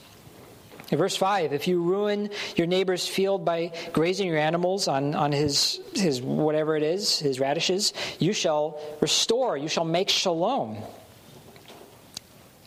In 0.91 0.97
verse 0.97 1.15
5, 1.15 1.53
if 1.53 1.69
you 1.69 1.81
ruin 1.81 2.29
your 2.57 2.67
neighbor's 2.67 3.07
field 3.07 3.45
by 3.45 3.71
grazing 3.93 4.27
your 4.27 4.37
animals 4.37 4.89
on, 4.89 5.15
on 5.15 5.31
his, 5.31 5.79
his 5.95 6.21
whatever 6.21 6.75
it 6.75 6.83
is, 6.83 7.17
his 7.17 7.39
radishes, 7.39 7.93
you 8.19 8.33
shall 8.33 8.77
restore, 8.99 9.55
you 9.55 9.69
shall 9.69 9.85
make 9.85 10.09
shalom. 10.09 10.77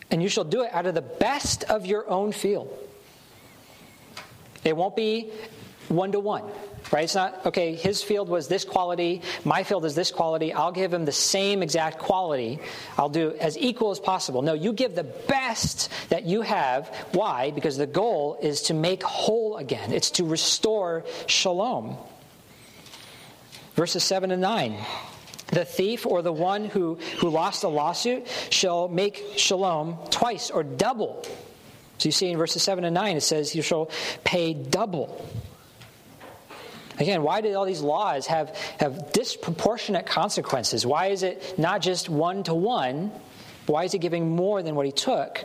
And 0.09 0.23
you 0.23 0.29
shall 0.29 0.43
do 0.43 0.63
it 0.63 0.73
out 0.73 0.87
of 0.87 0.95
the 0.95 1.03
best 1.03 1.65
of 1.65 1.85
your 1.85 2.09
own 2.09 2.31
field. 2.31 2.75
It 4.63 4.75
won't 4.75 4.95
be 4.95 5.29
one 5.87 6.11
to 6.13 6.19
one. 6.19 6.43
Right? 6.91 7.05
It's 7.05 7.15
not, 7.15 7.47
okay, 7.47 7.73
his 7.73 8.03
field 8.03 8.29
was 8.29 8.47
this 8.47 8.63
quality, 8.63 9.21
my 9.43 9.63
field 9.63 9.85
is 9.85 9.95
this 9.95 10.11
quality, 10.11 10.53
I'll 10.53 10.71
give 10.71 10.93
him 10.93 11.05
the 11.05 11.11
same 11.11 11.63
exact 11.63 11.97
quality. 11.97 12.59
I'll 12.97 13.09
do 13.09 13.35
as 13.39 13.57
equal 13.57 13.91
as 13.91 13.99
possible. 13.99 14.41
No, 14.41 14.53
you 14.53 14.71
give 14.71 14.93
the 14.93 15.03
best 15.03 15.89
that 16.09 16.25
you 16.25 16.41
have. 16.41 16.87
Why? 17.11 17.51
Because 17.51 17.77
the 17.77 17.87
goal 17.87 18.37
is 18.41 18.63
to 18.63 18.73
make 18.73 19.01
whole 19.03 19.57
again, 19.57 19.91
it's 19.91 20.11
to 20.11 20.25
restore 20.25 21.03
shalom. 21.27 21.97
Verses 23.73 24.03
7 24.03 24.31
and 24.31 24.41
9. 24.41 24.77
The 25.47 25.65
thief 25.65 26.05
or 26.05 26.21
the 26.21 26.33
one 26.33 26.65
who, 26.65 26.95
who 27.19 27.29
lost 27.29 27.63
a 27.63 27.67
lawsuit 27.67 28.27
shall 28.49 28.87
make 28.87 29.23
shalom 29.37 29.97
twice 30.09 30.49
or 30.49 30.63
double. 30.63 31.23
So 31.97 32.07
you 32.07 32.11
see 32.11 32.29
in 32.29 32.37
verses 32.37 32.63
7 32.63 32.83
and 32.83 32.93
9, 32.93 33.17
it 33.17 33.21
says 33.21 33.55
you 33.55 33.61
shall 33.61 33.89
pay 34.23 34.53
double. 34.53 35.25
Again, 36.99 37.23
why 37.23 37.41
did 37.41 37.55
all 37.55 37.65
these 37.65 37.81
laws 37.81 38.27
have, 38.27 38.55
have 38.79 39.11
disproportionate 39.11 40.05
consequences? 40.05 40.85
Why 40.85 41.07
is 41.07 41.23
it 41.23 41.57
not 41.57 41.81
just 41.81 42.09
one 42.09 42.43
to 42.43 42.53
one? 42.53 43.11
Why 43.65 43.83
is 43.83 43.93
it 43.93 43.99
giving 43.99 44.35
more 44.35 44.63
than 44.63 44.75
what 44.75 44.85
he 44.85 44.91
took? 44.91 45.43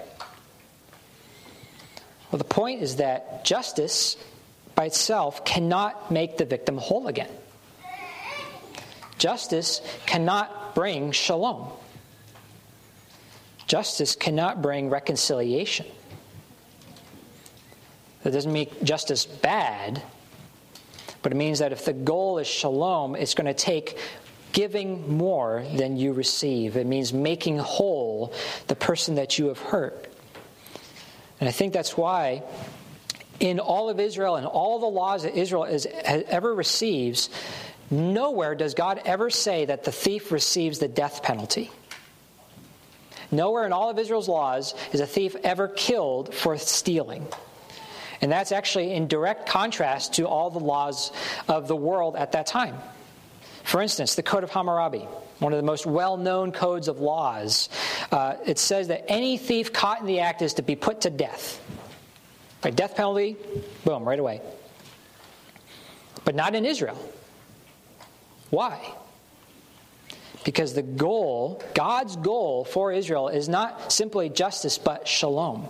Well, 2.30 2.38
the 2.38 2.44
point 2.44 2.82
is 2.82 2.96
that 2.96 3.44
justice 3.44 4.16
by 4.76 4.86
itself 4.86 5.44
cannot 5.44 6.12
make 6.12 6.36
the 6.36 6.44
victim 6.44 6.76
whole 6.78 7.08
again. 7.08 7.30
Justice 9.18 9.80
cannot 10.06 10.74
bring 10.74 11.12
shalom. 11.12 11.68
Justice 13.66 14.14
cannot 14.14 14.62
bring 14.62 14.88
reconciliation. 14.88 15.86
That 18.22 18.32
doesn't 18.32 18.52
make 18.52 18.82
justice 18.82 19.26
bad, 19.26 20.02
but 21.22 21.32
it 21.32 21.36
means 21.36 21.58
that 21.58 21.72
if 21.72 21.84
the 21.84 21.92
goal 21.92 22.38
is 22.38 22.46
shalom, 22.46 23.14
it's 23.14 23.34
going 23.34 23.46
to 23.46 23.54
take 23.54 23.98
giving 24.52 25.16
more 25.16 25.64
than 25.74 25.96
you 25.96 26.12
receive. 26.12 26.76
It 26.76 26.86
means 26.86 27.12
making 27.12 27.58
whole 27.58 28.32
the 28.66 28.74
person 28.74 29.14
that 29.16 29.38
you 29.38 29.46
have 29.48 29.58
hurt. 29.58 30.06
And 31.38 31.48
I 31.48 31.52
think 31.52 31.72
that's 31.72 31.96
why 31.96 32.42
in 33.38 33.58
all 33.58 33.88
of 33.88 33.98
Israel 33.98 34.36
and 34.36 34.46
all 34.46 34.78
the 34.78 34.86
laws 34.86 35.22
that 35.22 35.34
Israel 35.34 35.64
has, 35.64 35.86
ever 35.86 36.54
receives, 36.54 37.30
nowhere 37.90 38.54
does 38.54 38.74
God 38.74 39.00
ever 39.04 39.30
say 39.30 39.64
that 39.64 39.84
the 39.84 39.92
thief 39.92 40.30
receives 40.30 40.78
the 40.78 40.88
death 40.88 41.22
penalty. 41.22 41.70
Nowhere 43.30 43.64
in 43.64 43.72
all 43.72 43.88
of 43.88 43.98
Israel's 43.98 44.28
laws 44.28 44.74
is 44.92 45.00
a 45.00 45.06
thief 45.06 45.36
ever 45.44 45.68
killed 45.68 46.34
for 46.34 46.58
stealing. 46.58 47.26
And 48.20 48.30
that's 48.30 48.52
actually 48.52 48.92
in 48.92 49.08
direct 49.08 49.48
contrast 49.48 50.14
to 50.14 50.28
all 50.28 50.50
the 50.50 50.58
laws 50.58 51.12
of 51.48 51.68
the 51.68 51.76
world 51.76 52.16
at 52.16 52.32
that 52.32 52.46
time. 52.46 52.76
For 53.64 53.80
instance, 53.80 54.14
the 54.14 54.22
Code 54.22 54.44
of 54.44 54.50
Hammurabi, 54.50 55.06
one 55.38 55.52
of 55.52 55.56
the 55.56 55.64
most 55.64 55.86
well 55.86 56.16
known 56.16 56.52
codes 56.52 56.88
of 56.88 57.00
laws, 57.00 57.68
uh, 58.12 58.36
it 58.44 58.58
says 58.58 58.88
that 58.88 59.04
any 59.08 59.38
thief 59.38 59.72
caught 59.72 60.00
in 60.00 60.06
the 60.06 60.20
act 60.20 60.42
is 60.42 60.54
to 60.54 60.62
be 60.62 60.76
put 60.76 61.02
to 61.02 61.10
death. 61.10 61.60
Right, 62.64 62.74
death 62.74 62.94
penalty, 62.94 63.36
boom, 63.84 64.04
right 64.04 64.18
away. 64.18 64.42
But 66.24 66.34
not 66.34 66.54
in 66.54 66.66
Israel. 66.66 66.98
Why? 68.50 68.92
Because 70.44 70.74
the 70.74 70.82
goal, 70.82 71.62
God's 71.74 72.16
goal 72.16 72.64
for 72.64 72.92
Israel, 72.92 73.28
is 73.28 73.48
not 73.48 73.92
simply 73.92 74.28
justice, 74.28 74.78
but 74.78 75.08
shalom. 75.08 75.68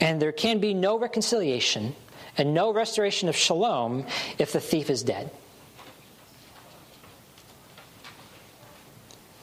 And 0.00 0.20
there 0.20 0.32
can 0.32 0.58
be 0.58 0.74
no 0.74 0.98
reconciliation 0.98 1.94
and 2.38 2.54
no 2.54 2.72
restoration 2.72 3.28
of 3.28 3.36
shalom 3.36 4.06
if 4.38 4.52
the 4.52 4.60
thief 4.60 4.90
is 4.90 5.02
dead. 5.02 5.30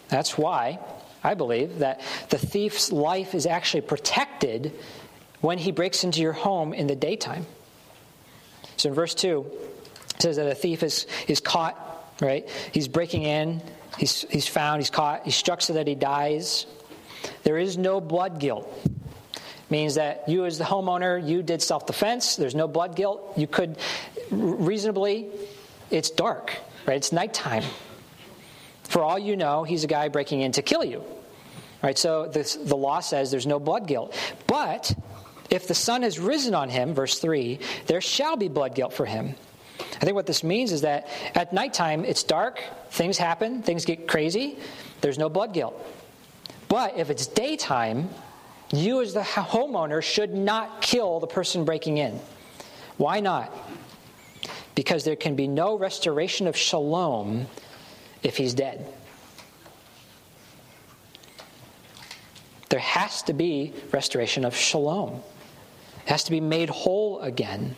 That's 0.10 0.38
why 0.38 0.80
I 1.24 1.34
believe 1.34 1.80
that 1.80 2.02
the 2.30 2.38
thief's 2.38 2.91
life 2.91 3.36
is 3.36 3.46
actually 3.46 3.82
protected 3.82 4.74
when 5.41 5.58
he 5.58 5.72
breaks 5.72 6.04
into 6.04 6.22
your 6.22 6.34
home 6.34 6.74
in 6.74 6.88
the 6.88 6.96
daytime. 6.96 7.46
So 8.78 8.89
in 8.89 8.96
verse 8.96 9.13
2, 9.13 9.46
it 10.15 10.22
says 10.22 10.38
that 10.38 10.48
a 10.48 10.56
thief 10.56 10.84
is, 10.84 11.08
is 11.28 11.39
caught, 11.39 11.76
right? 12.22 12.48
He's 12.72 12.88
breaking 12.88 13.24
in, 13.24 13.62
he's, 13.98 14.22
he's 14.30 14.48
found, 14.48 14.82
he's 14.82 14.89
caught, 14.89 15.26
he's 15.26 15.36
struck 15.36 15.62
so 15.62 15.74
that 15.74 15.88
he 15.88 15.96
dies. 15.96 16.65
There 17.43 17.58
is 17.58 17.78
no 17.78 18.00
blood 18.00 18.39
guilt. 18.39 18.72
Means 19.69 19.95
that 19.95 20.30
you, 20.30 20.45
as 20.45 20.58
the 20.58 20.63
homeowner, 20.63 21.25
you 21.25 21.43
did 21.43 21.62
self 21.62 21.86
defense. 21.86 22.38
There's 22.38 22.56
no 22.56 22.67
blood 22.67 22.95
guilt. 22.95 23.34
You 23.36 23.47
could 23.47 23.77
reasonably, 24.32 25.27
it's 25.89 26.10
dark, 26.10 26.58
right? 26.86 26.95
It's 26.95 27.12
nighttime. 27.12 27.63
For 28.84 29.03
all 29.03 29.19
you 29.19 29.36
know, 29.36 29.63
he's 29.63 29.84
a 29.84 29.88
guy 29.88 30.08
breaking 30.08 30.41
in 30.41 30.53
to 30.53 30.62
kill 30.62 30.86
you. 30.86 31.03
Right? 31.84 31.97
So 31.97 32.27
this, 32.27 32.56
the 32.56 32.77
law 32.77 33.01
says 33.01 33.30
there's 33.30 33.45
no 33.45 33.60
blood 33.60 33.88
guilt. 33.88 34.15
But 34.47 34.95
if 35.49 35.67
the 35.67 35.75
sun 35.75 36.03
has 36.03 36.17
risen 36.17 36.56
on 36.56 36.69
him, 36.69 36.93
verse 36.93 37.19
3, 37.19 37.60
there 37.86 38.01
shall 38.01 38.38
be 38.38 38.47
blood 38.47 38.73
guilt 38.73 38.93
for 38.93 39.06
him. 39.06 39.36
I 39.80 40.06
think 40.06 40.15
what 40.15 40.25
this 40.25 40.43
means 40.43 40.71
is 40.71 40.82
that 40.82 41.08
at 41.36 41.53
nighttime, 41.53 42.03
it's 42.03 42.23
dark, 42.23 42.62
things 42.89 43.17
happen, 43.17 43.62
things 43.62 43.86
get 43.86 44.08
crazy, 44.08 44.58
there's 45.01 45.17
no 45.17 45.30
blood 45.30 45.53
guilt. 45.53 45.75
But 46.67 46.97
if 46.97 47.10
it's 47.10 47.27
daytime, 47.27 48.10
you 48.71 49.01
as 49.01 49.13
the 49.13 49.21
homeowner 49.21 50.01
should 50.01 50.34
not 50.34 50.82
kill 50.82 51.19
the 51.19 51.27
person 51.27 51.65
breaking 51.65 51.97
in. 51.97 52.19
Why 52.97 53.19
not? 53.19 53.53
Because 54.75 55.03
there 55.03 55.15
can 55.15 55.36
be 55.36 55.47
no 55.47 55.77
restoration 55.77 56.47
of 56.47 56.56
shalom 56.56 57.47
if 58.23 58.38
he's 58.38 58.53
dead. 58.53 58.86
There 62.69 62.80
has 62.80 63.23
to 63.23 63.34
be 63.34 63.73
restoration 63.91 64.43
of 64.43 64.56
shalom. 64.56 65.21
It 66.03 66.10
has 66.10 66.25
to 66.25 66.32
be 66.32 66.41
made 66.41 66.69
whole 66.69 67.19
again. 67.21 67.75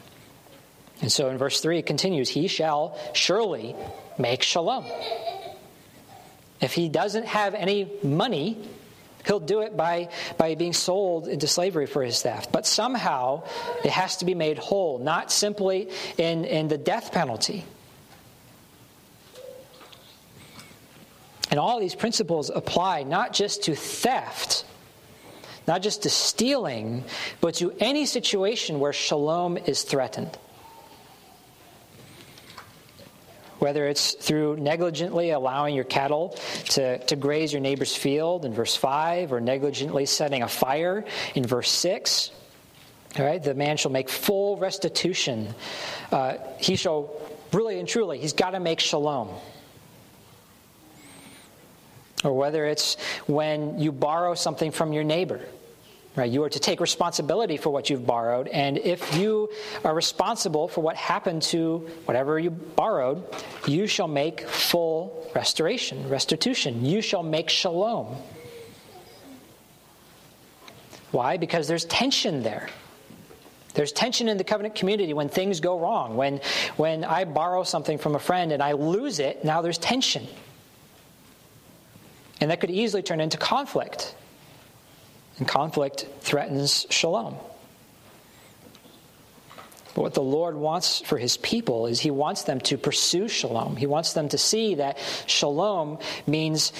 And 1.01 1.11
so 1.11 1.29
in 1.29 1.37
verse 1.37 1.61
3 1.61 1.79
it 1.79 1.85
continues 1.85 2.29
He 2.29 2.47
shall 2.47 2.97
surely 3.13 3.75
make 4.17 4.41
shalom. 4.41 4.85
If 6.61 6.73
he 6.73 6.89
doesn't 6.89 7.25
have 7.25 7.53
any 7.53 7.89
money, 8.03 8.57
he'll 9.25 9.39
do 9.39 9.61
it 9.61 9.75
by, 9.75 10.09
by 10.37 10.55
being 10.55 10.73
sold 10.73 11.27
into 11.27 11.47
slavery 11.47 11.85
for 11.85 12.03
his 12.03 12.21
theft. 12.21 12.51
But 12.51 12.65
somehow 12.65 13.43
it 13.83 13.91
has 13.91 14.17
to 14.17 14.25
be 14.25 14.35
made 14.35 14.57
whole, 14.57 14.99
not 14.99 15.31
simply 15.31 15.89
in, 16.17 16.45
in 16.45 16.67
the 16.67 16.77
death 16.77 17.11
penalty. 17.11 17.65
And 21.51 21.59
all 21.59 21.79
these 21.79 21.95
principles 21.95 22.49
apply 22.49 23.03
not 23.03 23.33
just 23.33 23.63
to 23.63 23.75
theft, 23.75 24.65
not 25.67 25.81
just 25.81 26.03
to 26.03 26.09
stealing, 26.09 27.03
but 27.41 27.55
to 27.55 27.73
any 27.79 28.05
situation 28.05 28.79
where 28.79 28.93
shalom 28.93 29.57
is 29.57 29.83
threatened. 29.83 30.37
Whether 33.59 33.87
it's 33.87 34.13
through 34.13 34.57
negligently 34.57 35.31
allowing 35.31 35.75
your 35.75 35.83
cattle 35.83 36.29
to, 36.69 36.97
to 36.97 37.15
graze 37.15 37.53
your 37.53 37.61
neighbor's 37.61 37.95
field 37.95 38.45
in 38.45 38.53
verse 38.53 38.75
5, 38.75 39.31
or 39.31 39.41
negligently 39.41 40.05
setting 40.05 40.43
a 40.43 40.47
fire 40.47 41.05
in 41.35 41.45
verse 41.45 41.69
6. 41.69 42.31
All 43.17 43.25
right, 43.25 43.41
the 43.41 43.53
man 43.53 43.77
shall 43.77 43.91
make 43.91 44.09
full 44.09 44.57
restitution. 44.57 45.53
Uh, 46.11 46.35
he 46.59 46.75
shall, 46.75 47.11
really 47.53 47.79
and 47.79 47.87
truly, 47.87 48.19
he's 48.19 48.33
got 48.33 48.51
to 48.51 48.59
make 48.59 48.79
shalom 48.79 49.29
or 52.23 52.33
whether 52.33 52.65
it's 52.65 52.95
when 53.27 53.79
you 53.79 53.91
borrow 53.91 54.35
something 54.35 54.71
from 54.71 54.93
your 54.93 55.03
neighbor 55.03 55.39
Right? 56.19 56.29
You 56.29 56.43
are 56.43 56.49
to 56.49 56.59
take 56.59 56.81
responsibility 56.81 57.55
for 57.55 57.69
what 57.69 57.89
you've 57.89 58.05
borrowed, 58.05 58.49
and 58.49 58.77
if 58.77 59.15
you 59.15 59.49
are 59.85 59.95
responsible 59.95 60.67
for 60.67 60.81
what 60.81 60.97
happened 60.97 61.43
to 61.43 61.87
whatever 62.03 62.37
you 62.37 62.49
borrowed, 62.49 63.23
you 63.65 63.87
shall 63.87 64.09
make 64.09 64.41
full 64.41 65.31
restoration, 65.33 66.09
restitution. 66.09 66.83
You 66.83 67.01
shall 67.01 67.23
make 67.23 67.49
shalom. 67.49 68.17
Why? 71.11 71.37
Because 71.37 71.69
there's 71.69 71.85
tension 71.85 72.43
there. 72.43 72.67
There's 73.73 73.93
tension 73.93 74.27
in 74.27 74.35
the 74.35 74.43
covenant 74.43 74.75
community 74.75 75.13
when 75.13 75.29
things 75.29 75.61
go 75.61 75.79
wrong. 75.79 76.17
When, 76.17 76.41
when 76.75 77.05
I 77.05 77.23
borrow 77.23 77.63
something 77.63 77.97
from 77.97 78.15
a 78.15 78.19
friend 78.19 78.51
and 78.51 78.61
I 78.61 78.73
lose 78.73 79.19
it, 79.19 79.45
now 79.45 79.61
there's 79.61 79.77
tension. 79.77 80.27
And 82.41 82.51
that 82.51 82.59
could 82.59 82.71
easily 82.71 83.03
turn 83.03 83.21
into 83.21 83.37
conflict. 83.37 84.15
And 85.39 85.47
conflict 85.47 86.05
threatens 86.19 86.85
shalom. 86.89 87.35
But 89.95 90.01
what 90.01 90.13
the 90.13 90.21
Lord 90.21 90.55
wants 90.55 91.01
for 91.01 91.17
his 91.17 91.37
people 91.37 91.87
is 91.87 91.99
he 91.99 92.11
wants 92.11 92.43
them 92.43 92.59
to 92.61 92.77
pursue 92.77 93.27
shalom. 93.27 93.75
He 93.75 93.87
wants 93.87 94.13
them 94.13 94.29
to 94.29 94.37
see 94.37 94.75
that 94.75 94.97
shalom 95.25 95.99
means 96.27 96.71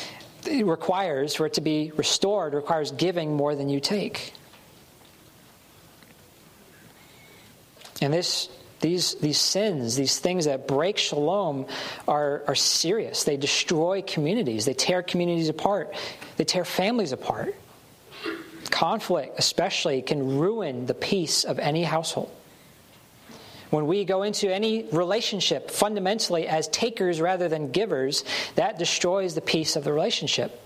it 0.46 0.66
requires 0.66 1.36
for 1.36 1.46
it 1.46 1.54
to 1.54 1.62
be 1.62 1.92
restored 1.96 2.54
requires 2.54 2.92
giving 2.92 3.36
more 3.36 3.56
than 3.56 3.68
you 3.70 3.80
take. 3.80 4.34
And 8.02 8.14
this 8.14 8.50
these, 8.80 9.16
these 9.16 9.38
sins, 9.38 9.98
these 9.98 10.20
things 10.20 10.46
that 10.46 10.66
break 10.68 10.98
shalom, 10.98 11.66
are, 12.08 12.44
are 12.48 12.56
serious. 12.56 13.26
They 13.26 13.36
destroy 13.36 14.02
communities, 14.02 14.66
they 14.66 14.74
tear 14.74 15.04
communities 15.04 15.50
apart, 15.50 15.94
they 16.38 16.46
tear 16.46 16.64
families 16.64 17.12
apart. 17.12 17.56
Conflict, 18.70 19.36
especially, 19.38 20.02
can 20.02 20.38
ruin 20.38 20.86
the 20.86 20.94
peace 20.94 21.44
of 21.44 21.60
any 21.60 21.84
household. 21.84 22.32
When 23.70 23.86
we 23.86 24.04
go 24.04 24.24
into 24.24 24.52
any 24.52 24.84
relationship 24.92 25.70
fundamentally 25.70 26.48
as 26.48 26.68
takers 26.70 27.22
rather 27.22 27.48
than 27.48 27.72
givers, 27.72 28.24
that 28.56 28.80
destroys 28.80 29.36
the 29.36 29.42
peace 29.42 29.76
of 29.76 29.84
the 29.84 29.94
relationship. 29.94 30.60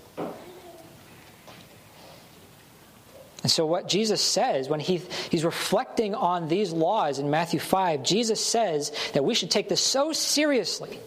And 3.42 3.50
so, 3.50 3.66
what 3.66 3.88
Jesus 3.88 4.22
says 4.22 4.70
when 4.70 4.80
he, 4.80 5.02
he's 5.30 5.44
reflecting 5.44 6.14
on 6.14 6.48
these 6.48 6.72
laws 6.72 7.18
in 7.18 7.28
Matthew 7.28 7.60
5, 7.60 8.02
Jesus 8.02 8.42
says 8.42 8.90
that 9.12 9.22
we 9.22 9.34
should 9.34 9.50
take 9.50 9.68
this 9.68 9.82
so 9.82 10.14
seriously 10.14 10.98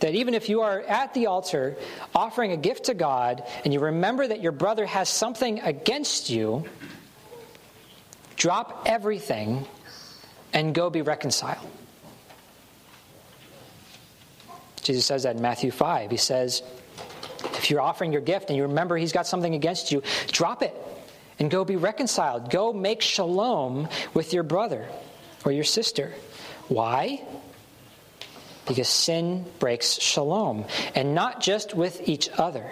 that 0.00 0.14
even 0.14 0.34
if 0.34 0.48
you 0.48 0.62
are 0.62 0.80
at 0.82 1.14
the 1.14 1.26
altar 1.26 1.76
offering 2.14 2.52
a 2.52 2.56
gift 2.56 2.84
to 2.84 2.94
God 2.94 3.44
and 3.64 3.72
you 3.72 3.80
remember 3.80 4.26
that 4.26 4.42
your 4.42 4.52
brother 4.52 4.86
has 4.86 5.08
something 5.08 5.60
against 5.60 6.30
you, 6.30 6.64
drop 8.36 8.82
everything 8.86 9.66
and 10.52 10.74
go 10.74 10.90
be 10.90 11.02
reconciled. 11.02 11.66
Jesus 14.82 15.06
says 15.06 15.24
that 15.24 15.36
in 15.36 15.42
Matthew 15.42 15.70
5. 15.70 16.10
He 16.10 16.16
says, 16.16 16.62
if 17.54 17.70
you're 17.70 17.80
offering 17.80 18.12
your 18.12 18.20
gift 18.20 18.50
and 18.50 18.56
you 18.56 18.64
remember 18.64 18.96
he's 18.96 19.12
got 19.12 19.26
something 19.26 19.54
against 19.54 19.90
you, 19.90 20.02
drop 20.28 20.62
it 20.62 20.74
and 21.38 21.50
go 21.50 21.64
be 21.64 21.76
reconciled. 21.76 22.50
Go 22.50 22.72
make 22.72 23.02
shalom 23.02 23.88
with 24.14 24.32
your 24.32 24.42
brother 24.42 24.88
or 25.44 25.52
your 25.52 25.64
sister. 25.64 26.12
Why? 26.68 27.22
Because 28.66 28.88
sin 28.88 29.44
breaks 29.58 30.00
shalom, 30.00 30.64
and 30.94 31.14
not 31.14 31.40
just 31.40 31.74
with 31.74 32.08
each 32.08 32.28
other. 32.30 32.70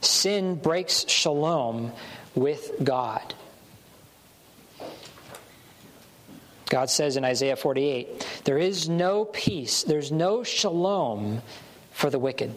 Sin 0.00 0.56
breaks 0.56 1.08
shalom 1.08 1.92
with 2.34 2.72
God. 2.82 3.34
God 6.68 6.90
says 6.90 7.16
in 7.16 7.24
Isaiah 7.24 7.56
48 7.56 8.42
there 8.44 8.58
is 8.58 8.88
no 8.88 9.24
peace, 9.24 9.82
there's 9.84 10.12
no 10.12 10.44
shalom 10.44 11.40
for 11.92 12.10
the 12.10 12.18
wicked. 12.18 12.54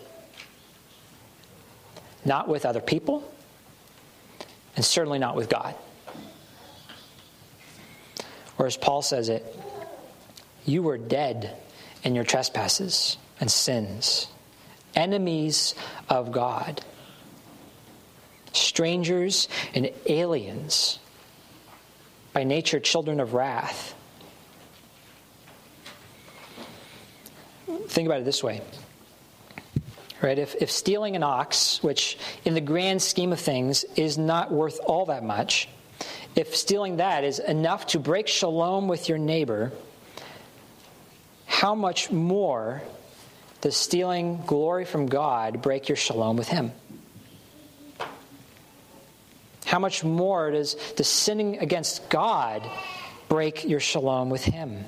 Not 2.25 2.47
with 2.47 2.65
other 2.65 2.81
people, 2.81 3.23
and 4.75 4.85
certainly 4.85 5.17
not 5.17 5.35
with 5.35 5.49
God. 5.49 5.75
Or 8.57 8.67
as 8.67 8.77
Paul 8.77 9.01
says 9.01 9.29
it, 9.29 9.43
you 10.65 10.83
were 10.83 10.97
dead 10.97 11.55
in 12.03 12.15
your 12.15 12.23
trespasses 12.23 13.17
and 13.39 13.51
sins, 13.51 14.27
enemies 14.95 15.75
of 16.09 16.31
God, 16.31 16.81
strangers 18.53 19.47
and 19.73 19.89
aliens, 20.05 20.99
by 22.33 22.43
nature 22.43 22.79
children 22.79 23.19
of 23.19 23.33
wrath. 23.33 23.93
Think 27.87 28.07
about 28.07 28.21
it 28.21 28.25
this 28.25 28.43
way. 28.43 28.61
Right? 30.21 30.37
If, 30.37 30.55
if 30.55 30.71
stealing 30.71 31.15
an 31.15 31.23
ox, 31.23 31.81
which 31.83 32.17
in 32.45 32.53
the 32.53 32.61
grand 32.61 33.01
scheme 33.01 33.33
of 33.33 33.39
things 33.39 33.83
is 33.95 34.17
not 34.17 34.51
worth 34.51 34.79
all 34.85 35.07
that 35.07 35.23
much, 35.23 35.67
if 36.35 36.55
stealing 36.55 36.97
that 36.97 37.23
is 37.23 37.39
enough 37.39 37.87
to 37.87 37.99
break 37.99 38.27
shalom 38.27 38.87
with 38.87 39.09
your 39.09 39.17
neighbor, 39.17 39.71
how 41.61 41.75
much 41.75 42.09
more 42.09 42.81
does 43.61 43.77
stealing 43.77 44.41
glory 44.47 44.83
from 44.83 45.05
God 45.05 45.61
break 45.61 45.89
your 45.89 45.95
shalom 45.95 46.35
with 46.35 46.47
Him? 46.47 46.71
How 49.67 49.77
much 49.77 50.03
more 50.03 50.49
does 50.49 50.75
the 50.97 51.03
sinning 51.03 51.59
against 51.59 52.09
God 52.09 52.67
break 53.29 53.63
your 53.63 53.79
shalom 53.79 54.31
with 54.31 54.43
Him? 54.43 54.85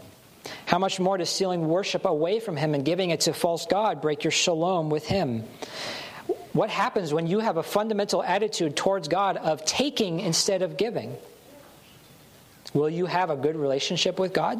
How 0.65 0.79
much 0.79 0.99
more 0.99 1.15
does 1.15 1.29
stealing 1.29 1.67
worship 1.67 2.05
away 2.05 2.39
from 2.39 2.57
Him 2.57 2.73
and 2.73 2.83
giving 2.83 3.11
it 3.11 3.21
to 3.21 3.33
false 3.33 3.67
God 3.67 4.01
break 4.01 4.23
your 4.23 4.31
shalom 4.31 4.89
with 4.89 5.05
Him? 5.05 5.43
What 6.53 6.71
happens 6.71 7.13
when 7.13 7.27
you 7.27 7.37
have 7.37 7.57
a 7.57 7.63
fundamental 7.63 8.23
attitude 8.23 8.75
towards 8.75 9.07
God 9.07 9.37
of 9.37 9.63
taking 9.63 10.21
instead 10.21 10.63
of 10.63 10.77
giving? 10.77 11.17
Will 12.73 12.89
you 12.89 13.05
have 13.05 13.29
a 13.29 13.35
good 13.35 13.57
relationship 13.57 14.17
with 14.17 14.33
God? 14.33 14.59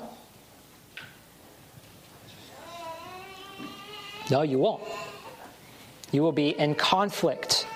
No, 4.34 4.42
you 4.42 4.58
won't. 4.58 4.82
You 6.12 6.24
will 6.24 6.32
be 6.32 6.58
in 6.58 6.74
conflict 6.74 7.68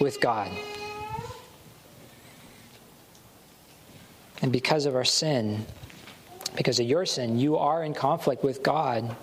with 0.00 0.20
God. 0.20 0.48
And 4.42 4.52
because 4.52 4.86
of 4.86 4.94
our 4.94 5.04
sin, 5.04 5.66
because 6.54 6.78
of 6.78 6.86
your 6.86 7.04
sin, 7.04 7.36
you 7.36 7.56
are 7.56 7.82
in 7.82 7.94
conflict 7.94 8.44
with 8.44 8.62
God 8.62 9.16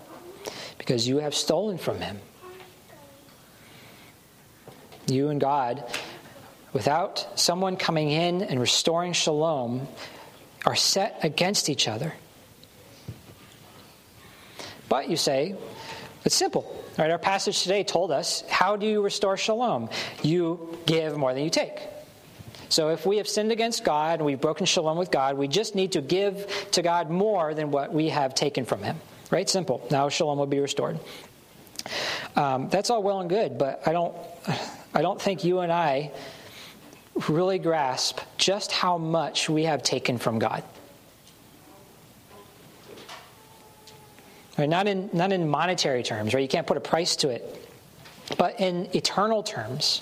because 0.78 1.08
you 1.08 1.20
have 1.20 1.34
stolen 1.34 1.78
from 1.78 2.02
Him. 2.02 2.20
You 5.08 5.30
and 5.30 5.40
God, 5.40 5.86
without 6.74 7.40
someone 7.40 7.78
coming 7.78 8.10
in 8.12 8.42
and 8.42 8.60
restoring 8.60 9.14
shalom, 9.14 9.88
are 10.66 10.76
set 10.76 11.20
against 11.24 11.70
each 11.70 11.88
other. 11.88 12.14
But 14.90 15.08
you 15.10 15.16
say, 15.16 15.56
it's 16.26 16.36
simple. 16.36 16.84
Right? 16.98 17.12
Our 17.12 17.18
passage 17.18 17.64
today 17.64 17.84
told 17.84 18.12
us 18.12 18.44
how 18.50 18.76
do 18.76 18.86
you 18.86 19.02
restore 19.02 19.38
shalom? 19.38 19.90
You 20.22 20.78
give 20.86 21.18
more 21.18 21.34
than 21.34 21.44
you 21.44 21.50
take. 21.50 21.80
So 22.70 22.90
if 22.90 23.06
we 23.06 23.18
have 23.18 23.28
sinned 23.28 23.52
against 23.52 23.84
God 23.84 24.20
and 24.20 24.26
we've 24.26 24.40
broken 24.40 24.66
shalom 24.66 24.98
with 24.98 25.10
God, 25.10 25.38
we 25.38 25.48
just 25.48 25.76
need 25.76 25.94
to 25.94 26.02
give 26.02 26.68
to 26.72 26.82
God 26.82 27.10
more 27.10 27.54
than 27.54 27.72
what 27.72 27.92
we 27.94 28.10
have 28.10 28.36
taken 28.36 28.66
from 28.66 28.84
Him. 28.84 28.98
Right? 29.32 29.50
Simple. 29.50 29.86
Now 29.90 30.10
shalom 30.10 30.38
will 30.38 30.46
be 30.46 30.60
restored. 30.60 31.00
Um, 32.36 32.70
that's 32.70 32.90
all 32.90 33.02
well 33.02 33.22
and 33.22 33.30
good, 33.30 33.58
but 33.58 33.88
I 33.88 33.92
don't, 33.92 34.16
I 34.94 35.02
don't 35.02 35.20
think 35.20 35.44
you 35.44 35.60
and 35.60 35.72
I 35.72 36.12
really 37.28 37.60
grasp 37.60 38.20
just 38.38 38.72
how 38.72 38.98
much 38.98 39.50
we 39.50 39.64
have 39.64 39.82
taken 39.82 40.18
from 40.18 40.40
God. 40.40 40.64
Right? 44.60 44.68
Not, 44.68 44.88
in, 44.88 45.10
not 45.14 45.32
in 45.32 45.48
monetary 45.48 46.04
terms, 46.04 46.34
right? 46.34 46.42
You 46.42 46.50
can't 46.50 46.68
put 46.68 46.76
a 46.76 46.82
price 46.82 47.16
to 47.18 47.30
it, 47.30 47.66
but 48.38 48.60
in 48.60 48.94
eternal 48.94 49.42
terms. 49.42 50.02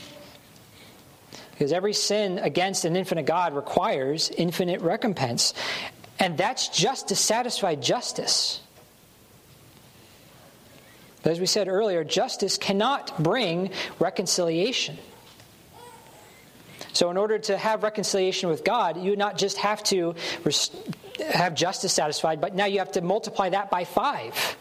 Because 1.52 1.72
every 1.72 1.94
sin 1.94 2.40
against 2.40 2.84
an 2.84 2.96
infinite 2.96 3.28
God 3.28 3.56
requires 3.56 4.32
infinite 4.32 4.82
recompense. 4.82 5.54
And 6.18 6.40
that's 6.40 6.70
just 6.70 7.10
to 7.10 7.16
satisfy 7.16 7.76
justice. 7.76 8.60
But 11.22 11.34
as 11.34 11.40
we 11.40 11.46
said 11.46 11.68
earlier, 11.68 12.04
justice 12.04 12.58
cannot 12.58 13.22
bring 13.22 13.70
reconciliation. 14.00 14.98
So, 16.94 17.12
in 17.12 17.18
order 17.18 17.38
to 17.38 17.58
have 17.58 17.84
reconciliation 17.84 18.50
with 18.50 18.64
God, 18.64 18.98
you 18.98 19.12
would 19.12 19.20
not 19.20 19.38
just 19.38 19.58
have 19.58 19.84
to 19.86 20.16
have 21.20 21.56
justice 21.56 21.94
satisfied, 21.94 22.42
but 22.42 22.56
now 22.56 22.66
you 22.66 22.80
have 22.80 22.92
to 22.94 23.02
multiply 23.02 23.50
that 23.50 23.70
by 23.70 23.84
five. 23.84 24.58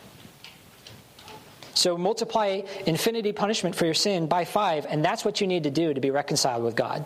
So, 1.74 1.98
multiply 1.98 2.62
infinity 2.86 3.32
punishment 3.32 3.76
for 3.76 3.84
your 3.84 3.94
sin 3.94 4.26
by 4.28 4.44
five, 4.46 4.86
and 4.86 5.04
that's 5.04 5.24
what 5.24 5.40
you 5.40 5.46
need 5.46 5.64
to 5.64 5.70
do 5.70 5.92
to 5.92 6.00
be 6.00 6.10
reconciled 6.10 6.64
with 6.64 6.74
God. 6.74 7.04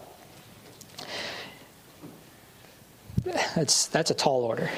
That's, 3.54 3.86
that's 3.86 4.10
a 4.10 4.14
tall 4.14 4.44
order. 4.44 4.70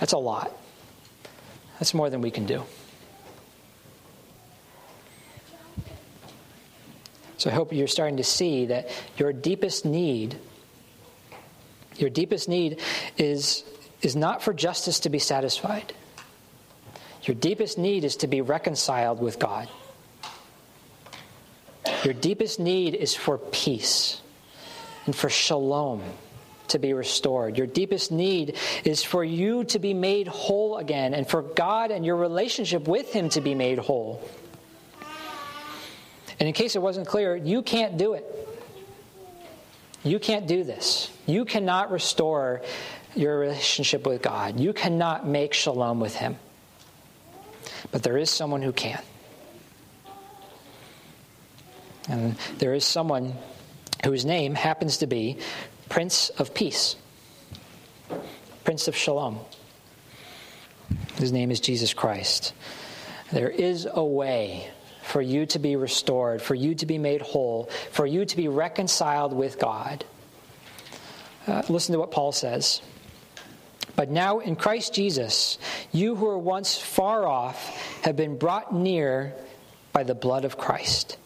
That's 0.00 0.12
a 0.12 0.18
lot. 0.18 0.50
That's 1.78 1.94
more 1.94 2.10
than 2.10 2.20
we 2.20 2.30
can 2.30 2.46
do. 2.46 2.64
So 7.42 7.50
I 7.50 7.54
hope 7.54 7.72
you're 7.72 7.88
starting 7.88 8.18
to 8.18 8.24
see 8.24 8.66
that 8.66 8.88
your 9.16 9.32
deepest 9.32 9.84
need, 9.84 10.36
your 11.96 12.08
deepest 12.08 12.48
need 12.48 12.80
is, 13.18 13.64
is 14.02 14.16
not 14.16 14.42
for 14.42 14.52
justice 14.52 15.00
to 15.00 15.10
be 15.10 15.18
satisfied. 15.18 15.92
Your 17.22 17.36
deepest 17.36 17.78
need 17.78 18.04
is 18.04 18.16
to 18.16 18.26
be 18.26 18.40
reconciled 18.40 19.20
with 19.20 19.38
God. 19.38 19.68
Your 22.04 22.14
deepest 22.14 22.58
need 22.58 22.94
is 22.94 23.14
for 23.14 23.38
peace 23.38 24.20
and 25.06 25.14
for 25.14 25.28
shalom 25.28 26.02
to 26.68 26.78
be 26.78 26.94
restored. 26.94 27.56
Your 27.56 27.66
deepest 27.66 28.10
need 28.10 28.58
is 28.84 29.04
for 29.04 29.22
you 29.22 29.64
to 29.64 29.78
be 29.78 29.94
made 29.94 30.26
whole 30.26 30.78
again 30.78 31.14
and 31.14 31.28
for 31.28 31.42
God 31.42 31.90
and 31.90 32.04
your 32.04 32.16
relationship 32.16 32.88
with 32.88 33.12
Him 33.12 33.28
to 33.30 33.40
be 33.40 33.54
made 33.54 33.78
whole. 33.78 34.20
And 36.40 36.48
in 36.48 36.54
case 36.54 36.74
it 36.74 36.82
wasn't 36.82 37.06
clear, 37.06 37.36
you 37.36 37.62
can't 37.62 37.96
do 37.96 38.14
it. 38.14 38.24
You 40.02 40.18
can't 40.18 40.48
do 40.48 40.64
this. 40.64 41.08
You 41.26 41.44
cannot 41.44 41.92
restore 41.92 42.62
your 43.14 43.38
relationship 43.38 44.06
with 44.06 44.22
God. 44.22 44.58
You 44.58 44.72
cannot 44.72 45.26
make 45.26 45.54
shalom 45.54 46.00
with 46.00 46.14
Him. 46.14 46.36
But 47.90 48.02
there 48.02 48.16
is 48.16 48.30
someone 48.30 48.62
who 48.62 48.72
can. 48.72 49.02
And 52.08 52.36
there 52.58 52.74
is 52.74 52.84
someone 52.84 53.34
whose 54.04 54.24
name 54.24 54.54
happens 54.54 54.98
to 54.98 55.06
be 55.06 55.38
Prince 55.88 56.30
of 56.30 56.54
Peace, 56.54 56.96
Prince 58.64 58.88
of 58.88 58.96
Shalom. 58.96 59.38
His 61.16 61.32
name 61.32 61.50
is 61.50 61.60
Jesus 61.60 61.94
Christ. 61.94 62.54
There 63.30 63.50
is 63.50 63.86
a 63.90 64.04
way 64.04 64.70
for 65.02 65.22
you 65.22 65.46
to 65.46 65.58
be 65.58 65.76
restored, 65.76 66.42
for 66.42 66.54
you 66.54 66.74
to 66.76 66.86
be 66.86 66.98
made 66.98 67.20
whole, 67.20 67.68
for 67.90 68.06
you 68.06 68.24
to 68.24 68.36
be 68.36 68.48
reconciled 68.48 69.32
with 69.32 69.58
God. 69.58 70.04
Uh, 71.46 71.62
listen 71.68 71.92
to 71.92 71.98
what 71.98 72.10
Paul 72.10 72.32
says. 72.32 72.80
But 73.96 74.10
now 74.10 74.40
in 74.40 74.56
Christ 74.56 74.94
Jesus, 74.94 75.58
you 75.92 76.14
who 76.14 76.26
were 76.26 76.38
once 76.38 76.78
far 76.78 77.26
off 77.26 78.00
have 78.02 78.16
been 78.16 78.38
brought 78.38 78.74
near 78.74 79.34
by 79.92 80.02
the 80.02 80.14
blood 80.14 80.44
of 80.44 80.56
Christ. 80.56 81.18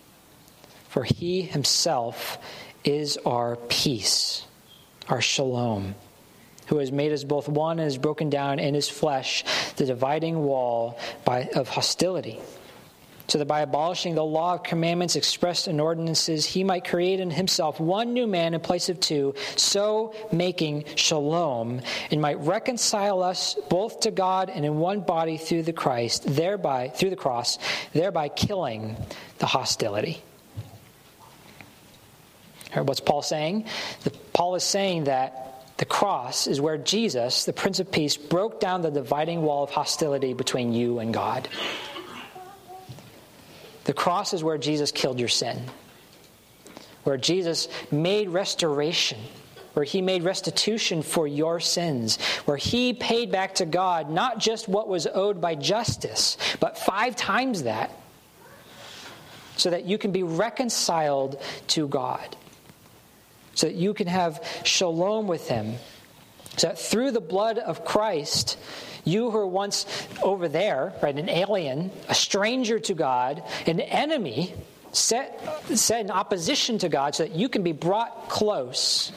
For 0.88 1.04
he 1.04 1.42
himself 1.42 2.38
is 2.84 3.18
our 3.18 3.56
peace, 3.68 4.46
our 5.08 5.20
shalom, 5.20 5.94
who 6.66 6.78
has 6.78 6.90
made 6.90 7.12
us 7.12 7.22
both 7.22 7.48
one 7.48 7.78
and 7.78 7.84
has 7.84 7.98
broken 7.98 8.30
down 8.30 8.58
in 8.58 8.74
his 8.74 8.88
flesh 8.88 9.44
the 9.76 9.86
dividing 9.86 10.42
wall 10.42 10.98
by, 11.24 11.44
of 11.54 11.68
hostility 11.68 12.40
so 13.28 13.38
that 13.38 13.46
by 13.46 13.60
abolishing 13.60 14.14
the 14.14 14.24
law 14.24 14.54
of 14.54 14.62
commandments 14.62 15.16
expressed 15.16 15.68
in 15.68 15.80
ordinances, 15.80 16.46
he 16.46 16.64
might 16.64 16.84
create 16.84 17.20
in 17.20 17.30
himself 17.30 17.80
one 17.80 18.12
new 18.12 18.26
man 18.26 18.54
in 18.54 18.60
place 18.60 18.88
of 18.88 19.00
two, 19.00 19.34
so 19.56 20.14
making 20.32 20.84
shalom, 20.94 21.80
and 22.10 22.20
might 22.20 22.38
reconcile 22.40 23.22
us 23.22 23.56
both 23.68 24.00
to 24.00 24.10
God 24.10 24.50
and 24.50 24.64
in 24.64 24.78
one 24.78 25.00
body 25.00 25.36
through 25.36 25.62
the 25.62 25.72
Christ, 25.72 26.24
thereby 26.26 26.88
through 26.88 27.10
the 27.10 27.16
cross, 27.16 27.58
thereby 27.92 28.28
killing 28.28 28.96
the 29.38 29.46
hostility. 29.46 30.22
What's 32.74 33.00
Paul 33.00 33.22
saying? 33.22 33.66
The, 34.04 34.10
Paul 34.32 34.54
is 34.54 34.64
saying 34.64 35.04
that 35.04 35.74
the 35.78 35.84
cross 35.84 36.46
is 36.46 36.60
where 36.60 36.78
Jesus, 36.78 37.44
the 37.44 37.52
Prince 37.52 37.80
of 37.80 37.90
Peace, 37.90 38.16
broke 38.16 38.60
down 38.60 38.82
the 38.82 38.90
dividing 38.90 39.42
wall 39.42 39.64
of 39.64 39.70
hostility 39.70 40.34
between 40.34 40.72
you 40.72 40.98
and 40.98 41.12
God. 41.12 41.48
The 43.86 43.94
cross 43.94 44.34
is 44.34 44.42
where 44.42 44.58
Jesus 44.58 44.90
killed 44.90 45.20
your 45.20 45.28
sin, 45.28 45.62
where 47.04 47.16
Jesus 47.16 47.68
made 47.92 48.28
restoration, 48.28 49.18
where 49.74 49.84
he 49.84 50.02
made 50.02 50.24
restitution 50.24 51.02
for 51.02 51.28
your 51.28 51.60
sins, 51.60 52.18
where 52.46 52.56
he 52.56 52.94
paid 52.94 53.30
back 53.30 53.54
to 53.56 53.64
God 53.64 54.10
not 54.10 54.40
just 54.40 54.68
what 54.68 54.88
was 54.88 55.06
owed 55.06 55.40
by 55.40 55.54
justice, 55.54 56.36
but 56.58 56.76
five 56.76 57.14
times 57.14 57.62
that, 57.62 57.92
so 59.56 59.70
that 59.70 59.84
you 59.84 59.98
can 59.98 60.10
be 60.10 60.24
reconciled 60.24 61.40
to 61.68 61.86
God, 61.86 62.36
so 63.54 63.68
that 63.68 63.76
you 63.76 63.94
can 63.94 64.08
have 64.08 64.44
shalom 64.64 65.28
with 65.28 65.46
him, 65.46 65.76
so 66.56 66.68
that 66.68 66.78
through 66.80 67.12
the 67.12 67.20
blood 67.20 67.58
of 67.58 67.84
Christ, 67.84 68.58
you 69.06 69.30
who 69.30 69.38
were 69.38 69.46
once 69.46 69.86
over 70.20 70.48
there, 70.48 70.92
right, 71.00 71.16
an 71.16 71.30
alien, 71.30 71.90
a 72.08 72.14
stranger 72.14 72.78
to 72.80 72.92
God, 72.92 73.42
an 73.66 73.80
enemy, 73.80 74.52
set, 74.92 75.40
set 75.74 76.00
in 76.04 76.10
opposition 76.10 76.76
to 76.78 76.88
God 76.88 77.14
so 77.14 77.22
that 77.22 77.34
you 77.34 77.48
can 77.48 77.62
be 77.62 77.72
brought 77.72 78.28
close 78.28 79.12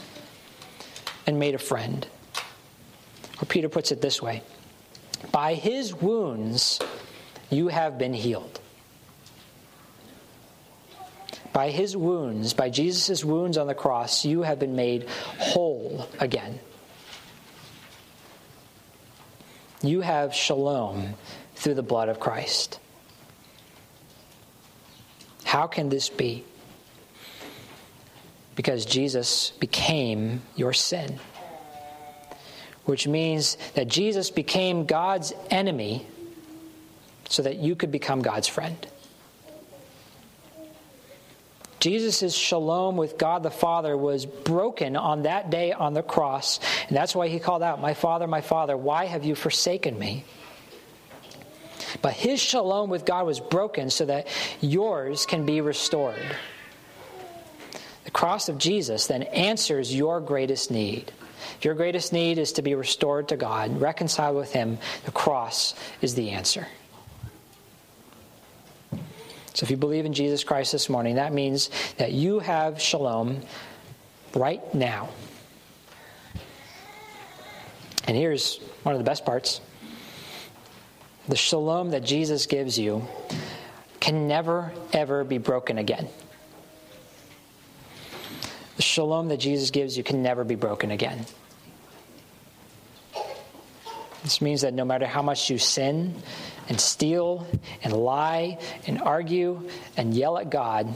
and 1.26 1.40
made 1.40 1.56
a 1.56 1.60
friend. 1.60 2.08
Or 3.42 3.46
Peter 3.46 3.68
puts 3.68 3.92
it 3.92 4.00
this 4.00 4.22
way 4.22 4.44
By 5.32 5.56
his 5.56 5.94
wounds 5.94 6.80
you 7.50 7.68
have 7.70 7.98
been 7.98 8.14
healed. 8.14 8.62
By 11.52 11.72
his 11.72 11.98
wounds, 11.98 12.54
by 12.54 12.70
Jesus' 12.70 13.26
wounds 13.26 13.58
on 13.58 13.66
the 13.66 13.74
cross, 13.74 14.24
you 14.24 14.44
have 14.44 14.60
been 14.60 14.76
made 14.76 15.10
whole 15.40 16.08
again. 16.20 16.60
You 19.82 20.02
have 20.02 20.34
shalom 20.34 21.14
through 21.56 21.76
the 21.76 21.84
blood 21.84 22.10
of 22.10 22.20
Christ. 22.20 22.80
How 25.44 25.68
can 25.68 25.90
this 25.90 26.10
be? 26.10 26.44
Because 28.56 28.86
Jesus 28.86 29.52
became 29.60 30.42
your 30.56 30.74
sin. 30.74 31.20
Which 32.86 33.08
means 33.08 33.58
that 33.76 33.88
Jesus 33.88 34.32
became 34.32 34.86
God's 34.86 35.34
enemy 35.50 36.06
so 37.30 37.44
that 37.44 37.58
you 37.58 37.76
could 37.76 37.92
become 37.92 38.22
God's 38.22 38.48
friend. 38.48 38.86
Jesus' 41.80 42.36
shalom 42.36 42.98
with 42.98 43.18
God 43.18 43.44
the 43.44 43.52
Father 43.52 43.96
was 43.96 44.26
broken 44.26 44.96
on 44.96 45.24
that 45.24 45.50
day 45.50 45.72
on 45.72 45.94
the 45.94 46.04
cross. 46.04 46.60
And 46.88 46.96
that's 46.96 47.16
why 47.16 47.28
he 47.28 47.40
called 47.40 47.64
out, 47.64 47.82
My 47.82 47.94
Father, 47.94 48.28
my 48.28 48.42
Father, 48.42 48.76
why 48.76 49.06
have 49.06 49.26
you 49.26 49.36
forsaken 49.36 49.98
me? 49.98 50.26
But 52.02 52.14
his 52.14 52.40
shalom 52.40 52.90
with 52.90 53.06
God 53.06 53.26
was 53.26 53.40
broken 53.40 53.90
so 53.90 54.06
that 54.06 54.28
yours 54.62 55.26
can 55.26 55.46
be 55.46 55.62
restored. 55.62 56.36
The 58.06 58.12
cross 58.12 58.50
of 58.50 58.58
Jesus 58.58 59.08
then 59.08 59.24
answers 59.24 59.94
your 59.94 60.20
greatest 60.20 60.72
need. 60.72 61.12
Your 61.62 61.74
greatest 61.74 62.14
need 62.14 62.38
is 62.38 62.54
to 62.54 62.62
be 62.62 62.76
restored 62.76 63.30
to 63.30 63.38
God, 63.38 63.80
reconciled 63.80 64.36
with 64.36 64.52
Him, 64.52 64.78
the 65.06 65.12
cross 65.12 65.76
is 66.02 66.16
the 66.16 66.32
answer. 66.32 66.68
So 69.54 69.64
if 69.64 69.72
you 69.72 69.78
believe 69.78 70.06
in 70.06 70.14
Jesus 70.14 70.44
Christ 70.44 70.72
this 70.72 70.90
morning, 70.90 71.16
that 71.16 71.34
means 71.34 71.70
that 71.98 72.12
you 72.12 72.40
have 72.40 72.82
shalom 72.82 73.42
right 74.36 74.74
now. 74.74 75.10
And 78.08 78.16
here's 78.16 78.58
one 78.84 78.96
of 78.96 79.00
the 79.00 79.06
best 79.06 79.26
parts 79.26 79.62
the 81.28 81.36
shalom 81.36 81.92
that 81.92 82.04
Jesus 82.04 82.48
gives 82.48 82.80
you 82.80 83.08
can 84.00 84.28
never, 84.28 84.72
ever 84.94 85.24
be 85.24 85.38
broken 85.38 85.78
again. 85.78 86.08
The 88.78 88.82
shalom 88.82 89.28
that 89.28 89.38
Jesus 89.38 89.70
gives 89.70 89.98
you 89.98 90.04
can 90.04 90.24
never 90.24 90.44
be 90.44 90.56
broken 90.56 90.90
again. 90.90 91.26
This 94.24 94.42
means 94.42 94.62
that 94.62 94.74
no 94.74 94.86
matter 94.86 95.06
how 95.06 95.22
much 95.22 95.50
you 95.50 95.58
sin 95.58 96.16
and 96.70 96.80
steal 96.80 97.46
and 97.84 97.92
lie 97.92 98.58
and 98.88 99.02
argue 99.02 99.68
and 99.98 100.14
yell 100.14 100.38
at 100.38 100.50
God, 100.50 100.88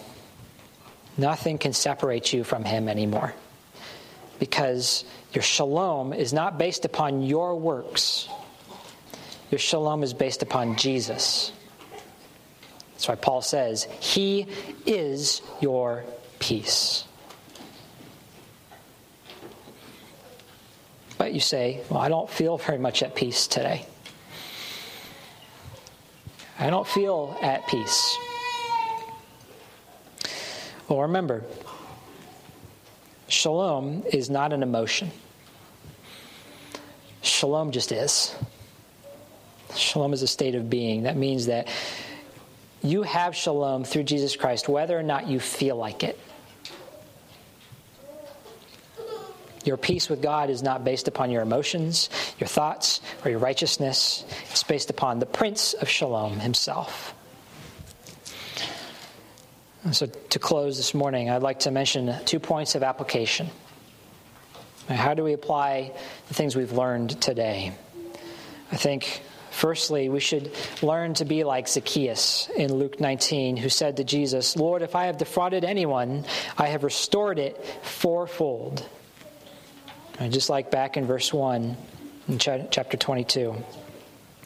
nothing 1.18 1.58
can 1.58 1.74
separate 1.74 2.32
you 2.32 2.46
from 2.46 2.64
Him 2.64 2.88
anymore. 2.88 3.34
Because 4.40 5.04
your 5.34 5.42
shalom 5.42 6.14
is 6.14 6.32
not 6.32 6.58
based 6.58 6.86
upon 6.86 7.22
your 7.24 7.58
works 7.58 8.30
your 9.54 9.60
shalom 9.60 10.02
is 10.02 10.16
based 10.16 10.42
upon 10.42 10.78
Jesus. 10.78 11.52
That's 12.94 13.08
why 13.08 13.14
Paul 13.14 13.44
says, 13.44 13.84
He 14.00 14.48
is 14.88 15.44
your 15.62 16.06
peace. 16.40 17.06
But 21.20 21.36
you 21.36 21.40
say, 21.40 21.84
Well, 21.88 22.00
I 22.00 22.10
don't 22.10 22.28
feel 22.28 22.58
very 22.58 22.80
much 22.80 23.04
at 23.04 23.14
peace 23.14 23.46
today. 23.46 23.86
I 26.64 26.70
don't 26.70 26.88
feel 26.88 27.38
at 27.42 27.68
peace. 27.68 28.18
Well, 30.88 31.02
remember, 31.02 31.44
shalom 33.28 34.04
is 34.10 34.30
not 34.30 34.54
an 34.54 34.64
emotion, 34.64 35.12
shalom 37.22 37.72
just 37.72 37.92
is. 37.92 38.34
Shalom 39.76 40.14
is 40.14 40.22
a 40.22 40.28
state 40.28 40.56
of 40.56 40.70
being. 40.70 41.04
That 41.04 41.18
means 41.18 41.48
that 41.48 41.68
you 42.82 43.04
have 43.04 43.36
shalom 43.36 43.84
through 43.84 44.04
Jesus 44.04 44.38
Christ, 44.38 44.70
whether 44.70 44.98
or 44.98 45.04
not 45.04 45.28
you 45.28 45.42
feel 45.42 45.76
like 45.76 46.02
it. 46.02 46.18
Your 49.64 49.78
peace 49.78 50.10
with 50.10 50.22
God 50.22 50.50
is 50.50 50.62
not 50.62 50.84
based 50.84 51.08
upon 51.08 51.32
your 51.32 51.42
emotions, 51.42 52.10
your 52.40 52.48
thoughts, 52.48 53.02
or 53.24 53.32
your 53.32 53.40
righteousness. 53.40 54.26
It's 54.52 54.64
based 54.64 54.90
upon 54.90 55.20
the 55.20 55.26
Prince 55.26 55.74
of 55.74 55.88
Shalom 55.88 56.40
himself. 56.40 57.14
So, 59.92 60.06
to 60.06 60.40
close 60.40 60.78
this 60.78 60.94
morning, 60.94 61.30
I'd 61.30 61.44
like 61.44 61.60
to 61.60 61.72
mention 61.72 62.16
two 62.26 62.40
points 62.40 62.76
of 62.76 62.84
application. 62.84 63.50
How 64.88 65.14
do 65.14 65.24
we 65.24 65.34
apply 65.34 65.92
the 66.28 66.34
things 66.34 66.56
we've 66.56 66.72
learned 66.72 67.22
today? 67.22 67.74
I 68.72 68.78
think 68.78 69.22
Firstly, 69.54 70.10
we 70.10 70.20
should 70.20 70.52
learn 70.82 71.14
to 71.14 71.26
be 71.26 71.44
like 71.44 71.68
Zacchaeus 71.68 72.50
in 72.56 72.74
Luke 72.74 73.00
19, 73.00 73.56
who 73.56 73.70
said 73.70 73.98
to 73.98 74.04
Jesus, 74.04 74.58
Lord, 74.58 74.82
if 74.82 74.96
I 74.96 75.06
have 75.06 75.20
defrauded 75.20 75.64
anyone, 75.64 76.26
I 76.58 76.68
have 76.68 76.84
restored 76.84 77.38
it 77.38 77.64
fourfold. 77.84 78.86
And 80.20 80.32
just 80.32 80.50
like 80.50 80.72
back 80.72 80.98
in 80.98 81.06
verse 81.06 81.34
1 81.34 81.76
in 82.28 82.40
chapter 82.40 82.98
22. 82.98 83.56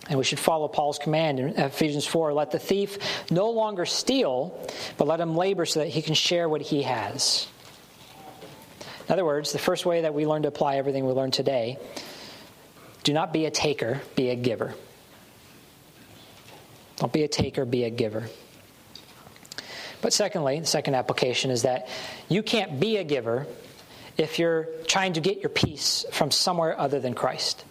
And 0.10 0.18
we 0.18 0.24
should 0.24 0.40
follow 0.40 0.68
Paul's 0.68 1.00
command 1.00 1.40
in 1.40 1.50
Ephesians 1.60 2.06
4 2.06 2.34
let 2.34 2.52
the 2.52 2.60
thief 2.60 2.98
no 3.30 3.50
longer 3.50 3.86
steal, 3.86 4.58
but 4.98 5.08
let 5.08 5.20
him 5.20 5.36
labor 5.36 5.66
so 5.66 5.82
that 5.82 5.90
he 5.90 6.02
can 6.02 6.14
share 6.14 6.48
what 6.48 6.62
he 6.62 6.84
has. 6.84 7.48
In 9.08 9.14
other 9.14 9.26
words, 9.26 9.52
the 9.52 9.60
first 9.60 9.86
way 9.86 10.02
that 10.02 10.14
we 10.14 10.26
learn 10.26 10.44
to 10.44 10.48
apply 10.48 10.78
everything 10.78 11.06
we 11.06 11.14
learned 11.14 11.34
today 11.34 11.78
do 13.04 13.14
not 13.14 13.32
be 13.32 13.46
a 13.46 13.52
taker, 13.52 14.02
be 14.16 14.30
a 14.30 14.36
giver. 14.36 14.74
Don't 16.98 17.14
be 17.14 17.24
a 17.24 17.28
taker, 17.28 17.64
be 17.64 17.84
a 17.84 17.90
giver. 17.90 18.28
But 20.02 20.14
secondly, 20.14 20.60
the 20.60 20.66
second 20.66 20.96
application 20.96 21.52
is 21.52 21.62
that 21.64 21.88
you 22.28 22.44
can't 22.44 22.80
be 22.80 22.98
a 22.98 23.04
giver 23.04 23.48
if 24.18 24.40
you're 24.40 24.68
trying 24.88 25.14
to 25.14 25.22
get 25.22 25.40
your 25.40 25.50
peace 25.50 26.06
from 26.12 26.32
somewhere 26.32 26.80
other 26.80 27.00
than 27.00 27.14
Christ. 27.14 27.64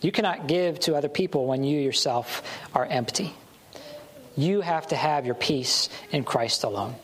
You 0.00 0.12
cannot 0.12 0.46
give 0.46 0.80
to 0.80 0.94
other 0.94 1.08
people 1.08 1.46
when 1.46 1.64
you 1.64 1.80
yourself 1.80 2.42
are 2.74 2.84
empty. 2.84 3.34
You 4.36 4.60
have 4.60 4.88
to 4.88 4.96
have 4.96 5.26
your 5.26 5.34
peace 5.34 5.88
in 6.10 6.24
Christ 6.24 6.64
alone. 6.64 6.94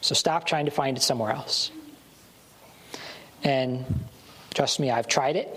So 0.00 0.14
stop 0.14 0.46
trying 0.46 0.66
to 0.66 0.70
find 0.70 0.96
it 0.96 1.00
somewhere 1.00 1.32
else. 1.32 1.70
And 3.44 3.84
trust 4.54 4.80
me, 4.80 4.90
I've 4.90 5.08
tried 5.08 5.36
it. 5.36 5.48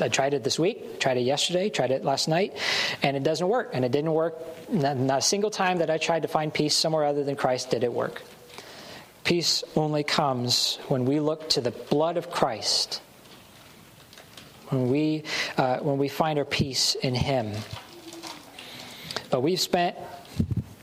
I, 0.00 0.08
tried 0.08 0.34
it 0.34 0.44
this 0.44 0.58
week, 0.58 1.00
tried 1.00 1.16
it 1.16 1.22
yesterday, 1.22 1.68
tried 1.68 1.90
it 1.90 2.04
last 2.04 2.28
night, 2.28 2.56
and 3.02 3.16
it 3.16 3.22
doesn't 3.22 3.48
work. 3.48 3.70
And 3.72 3.84
it 3.84 3.92
didn't 3.92 4.12
work. 4.12 4.36
Not, 4.70 4.96
not 4.96 5.18
a 5.18 5.22
single 5.22 5.50
time 5.50 5.78
that 5.78 5.90
I 5.90 5.98
tried 5.98 6.22
to 6.22 6.28
find 6.28 6.52
peace 6.52 6.74
somewhere 6.74 7.04
other 7.04 7.24
than 7.24 7.36
Christ 7.36 7.70
did 7.70 7.84
it 7.84 7.92
work. 7.92 8.22
Peace 9.24 9.64
only 9.74 10.04
comes 10.04 10.78
when 10.88 11.04
we 11.04 11.20
look 11.20 11.48
to 11.50 11.60
the 11.60 11.70
blood 11.70 12.16
of 12.16 12.30
Christ. 12.30 13.00
When 14.68 14.90
we, 14.90 15.24
uh, 15.56 15.78
when 15.78 15.98
we 15.98 16.08
find 16.08 16.38
our 16.38 16.44
peace 16.44 16.94
in 16.94 17.14
Him. 17.14 17.52
But 19.30 19.42
we've 19.42 19.60
spent 19.60 19.96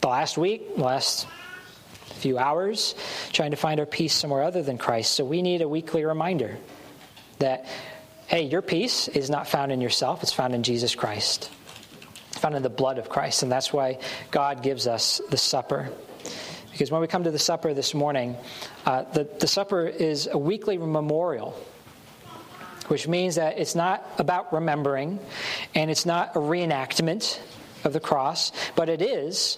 the 0.01 0.07
last 0.07 0.37
week, 0.37 0.75
the 0.75 0.83
last 0.83 1.27
few 2.15 2.37
hours, 2.37 2.95
trying 3.31 3.51
to 3.51 3.57
find 3.57 3.79
our 3.79 3.85
peace 3.85 4.13
somewhere 4.13 4.43
other 4.43 4.61
than 4.61 4.77
Christ. 4.77 5.13
So 5.13 5.25
we 5.25 5.41
need 5.41 5.61
a 5.61 5.67
weekly 5.67 6.05
reminder 6.05 6.57
that 7.39 7.65
hey, 8.31 8.43
your 8.43 8.61
peace 8.61 9.09
is 9.09 9.29
not 9.29 9.45
found 9.45 9.73
in 9.73 9.81
yourself, 9.81 10.23
it's 10.23 10.31
found 10.31 10.55
in 10.55 10.63
Jesus 10.63 10.95
Christ. 10.95 11.51
It's 12.29 12.37
found 12.37 12.55
in 12.55 12.63
the 12.63 12.69
blood 12.69 12.97
of 12.97 13.09
Christ. 13.09 13.43
And 13.43 13.51
that's 13.51 13.73
why 13.73 13.99
God 14.31 14.63
gives 14.63 14.87
us 14.87 15.19
the 15.29 15.35
supper. 15.35 15.89
Because 16.71 16.89
when 16.89 17.01
we 17.01 17.07
come 17.07 17.25
to 17.25 17.31
the 17.31 17.37
supper 17.37 17.73
this 17.73 17.93
morning, 17.93 18.37
uh, 18.85 19.03
the, 19.03 19.25
the 19.25 19.47
supper 19.47 19.85
is 19.85 20.29
a 20.31 20.37
weekly 20.37 20.77
memorial 20.77 21.59
which 22.87 23.07
means 23.07 23.35
that 23.35 23.57
it's 23.57 23.75
not 23.75 24.05
about 24.17 24.51
remembering 24.51 25.17
and 25.75 25.89
it's 25.89 26.05
not 26.05 26.35
a 26.35 26.39
reenactment 26.39 27.39
of 27.85 27.93
the 27.93 28.01
cross, 28.01 28.51
but 28.75 28.89
it 28.89 29.01
is 29.01 29.57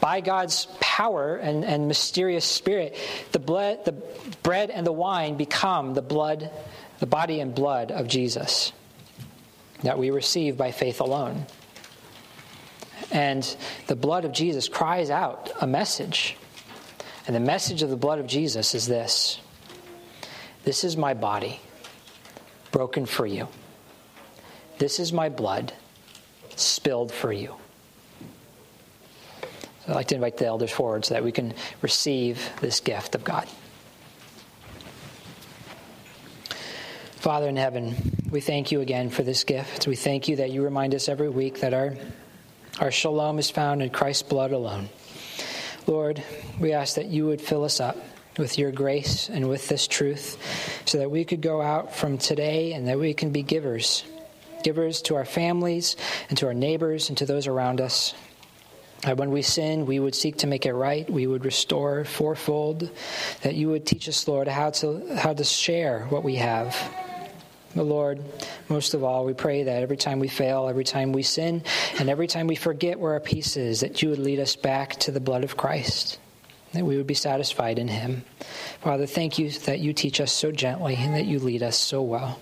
by 0.00 0.20
God's 0.20 0.68
power 0.78 1.34
and, 1.36 1.64
and 1.64 1.88
mysterious 1.88 2.44
spirit, 2.44 2.96
the, 3.32 3.40
blood, 3.40 3.84
the 3.84 3.92
bread 4.44 4.70
and 4.70 4.86
the 4.86 4.92
wine 4.92 5.36
become 5.36 5.94
the 5.94 6.02
blood 6.02 6.50
the 7.00 7.06
body 7.06 7.40
and 7.40 7.54
blood 7.54 7.90
of 7.90 8.06
Jesus 8.06 8.72
that 9.82 9.98
we 9.98 10.10
receive 10.10 10.56
by 10.56 10.70
faith 10.70 11.00
alone. 11.00 11.46
And 13.10 13.56
the 13.86 13.96
blood 13.96 14.24
of 14.24 14.32
Jesus 14.32 14.68
cries 14.68 15.10
out 15.10 15.50
a 15.60 15.66
message. 15.66 16.36
And 17.26 17.34
the 17.34 17.40
message 17.40 17.82
of 17.82 17.90
the 17.90 17.96
blood 17.96 18.18
of 18.18 18.26
Jesus 18.26 18.74
is 18.74 18.86
this 18.86 19.40
This 20.64 20.84
is 20.84 20.96
my 20.96 21.14
body, 21.14 21.60
broken 22.70 23.06
for 23.06 23.26
you. 23.26 23.48
This 24.78 25.00
is 25.00 25.12
my 25.12 25.28
blood, 25.28 25.72
spilled 26.56 27.12
for 27.12 27.32
you. 27.32 27.54
I'd 29.88 29.94
like 29.94 30.08
to 30.08 30.14
invite 30.14 30.36
the 30.36 30.46
elders 30.46 30.70
forward 30.70 31.04
so 31.04 31.14
that 31.14 31.24
we 31.24 31.32
can 31.32 31.54
receive 31.82 32.48
this 32.60 32.80
gift 32.80 33.14
of 33.14 33.24
God. 33.24 33.48
Father 37.20 37.48
in 37.50 37.56
heaven, 37.56 37.94
we 38.30 38.40
thank 38.40 38.72
you 38.72 38.80
again 38.80 39.10
for 39.10 39.22
this 39.22 39.44
gift. 39.44 39.86
We 39.86 39.94
thank 39.94 40.26
you 40.26 40.36
that 40.36 40.52
you 40.52 40.64
remind 40.64 40.94
us 40.94 41.06
every 41.06 41.28
week 41.28 41.60
that 41.60 41.74
our, 41.74 41.94
our 42.80 42.90
shalom 42.90 43.38
is 43.38 43.50
found 43.50 43.82
in 43.82 43.90
Christ's 43.90 44.22
blood 44.22 44.52
alone. 44.52 44.88
Lord, 45.86 46.24
we 46.58 46.72
ask 46.72 46.94
that 46.94 47.08
you 47.08 47.26
would 47.26 47.42
fill 47.42 47.64
us 47.64 47.78
up 47.78 47.98
with 48.38 48.56
your 48.56 48.72
grace 48.72 49.28
and 49.28 49.50
with 49.50 49.68
this 49.68 49.86
truth 49.86 50.82
so 50.86 50.96
that 50.96 51.10
we 51.10 51.26
could 51.26 51.42
go 51.42 51.60
out 51.60 51.94
from 51.94 52.16
today 52.16 52.72
and 52.72 52.88
that 52.88 52.98
we 52.98 53.12
can 53.12 53.32
be 53.32 53.42
givers. 53.42 54.02
Givers 54.64 55.02
to 55.02 55.16
our 55.16 55.26
families 55.26 55.96
and 56.30 56.38
to 56.38 56.46
our 56.46 56.54
neighbors 56.54 57.10
and 57.10 57.18
to 57.18 57.26
those 57.26 57.46
around 57.46 57.82
us. 57.82 58.14
That 59.02 59.18
when 59.18 59.30
we 59.30 59.42
sin, 59.42 59.84
we 59.84 60.00
would 60.00 60.14
seek 60.14 60.38
to 60.38 60.46
make 60.46 60.64
it 60.64 60.72
right. 60.72 61.08
We 61.08 61.26
would 61.26 61.44
restore 61.44 62.06
fourfold. 62.06 62.90
That 63.42 63.56
you 63.56 63.68
would 63.68 63.84
teach 63.84 64.08
us, 64.08 64.26
Lord, 64.26 64.48
how 64.48 64.70
to 64.70 65.16
how 65.16 65.34
to 65.34 65.44
share 65.44 66.06
what 66.06 66.24
we 66.24 66.36
have 66.36 66.74
but 67.74 67.84
Lord, 67.84 68.20
most 68.68 68.94
of 68.94 69.04
all, 69.04 69.24
we 69.24 69.32
pray 69.32 69.62
that 69.64 69.82
every 69.82 69.96
time 69.96 70.18
we 70.18 70.28
fail, 70.28 70.68
every 70.68 70.84
time 70.84 71.12
we 71.12 71.22
sin, 71.22 71.62
and 71.98 72.08
every 72.08 72.26
time 72.26 72.46
we 72.46 72.56
forget 72.56 72.98
where 72.98 73.12
our 73.12 73.20
peace 73.20 73.56
is, 73.56 73.80
that 73.80 74.02
you 74.02 74.08
would 74.08 74.18
lead 74.18 74.40
us 74.40 74.56
back 74.56 74.96
to 75.00 75.10
the 75.12 75.20
blood 75.20 75.44
of 75.44 75.56
Christ, 75.56 76.18
that 76.72 76.84
we 76.84 76.96
would 76.96 77.06
be 77.06 77.14
satisfied 77.14 77.78
in 77.78 77.88
him. 77.88 78.24
Father, 78.82 79.06
thank 79.06 79.38
you 79.38 79.50
that 79.50 79.78
you 79.78 79.92
teach 79.92 80.20
us 80.20 80.32
so 80.32 80.50
gently 80.50 80.96
and 80.96 81.14
that 81.14 81.26
you 81.26 81.38
lead 81.38 81.62
us 81.62 81.78
so 81.78 82.02
well. 82.02 82.40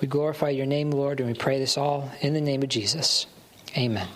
We 0.00 0.08
glorify 0.08 0.50
your 0.50 0.66
name, 0.66 0.90
Lord, 0.90 1.20
and 1.20 1.28
we 1.28 1.34
pray 1.34 1.58
this 1.58 1.76
all 1.76 2.10
in 2.20 2.34
the 2.34 2.40
name 2.40 2.62
of 2.62 2.68
Jesus. 2.68 3.26
Amen. 3.76 4.08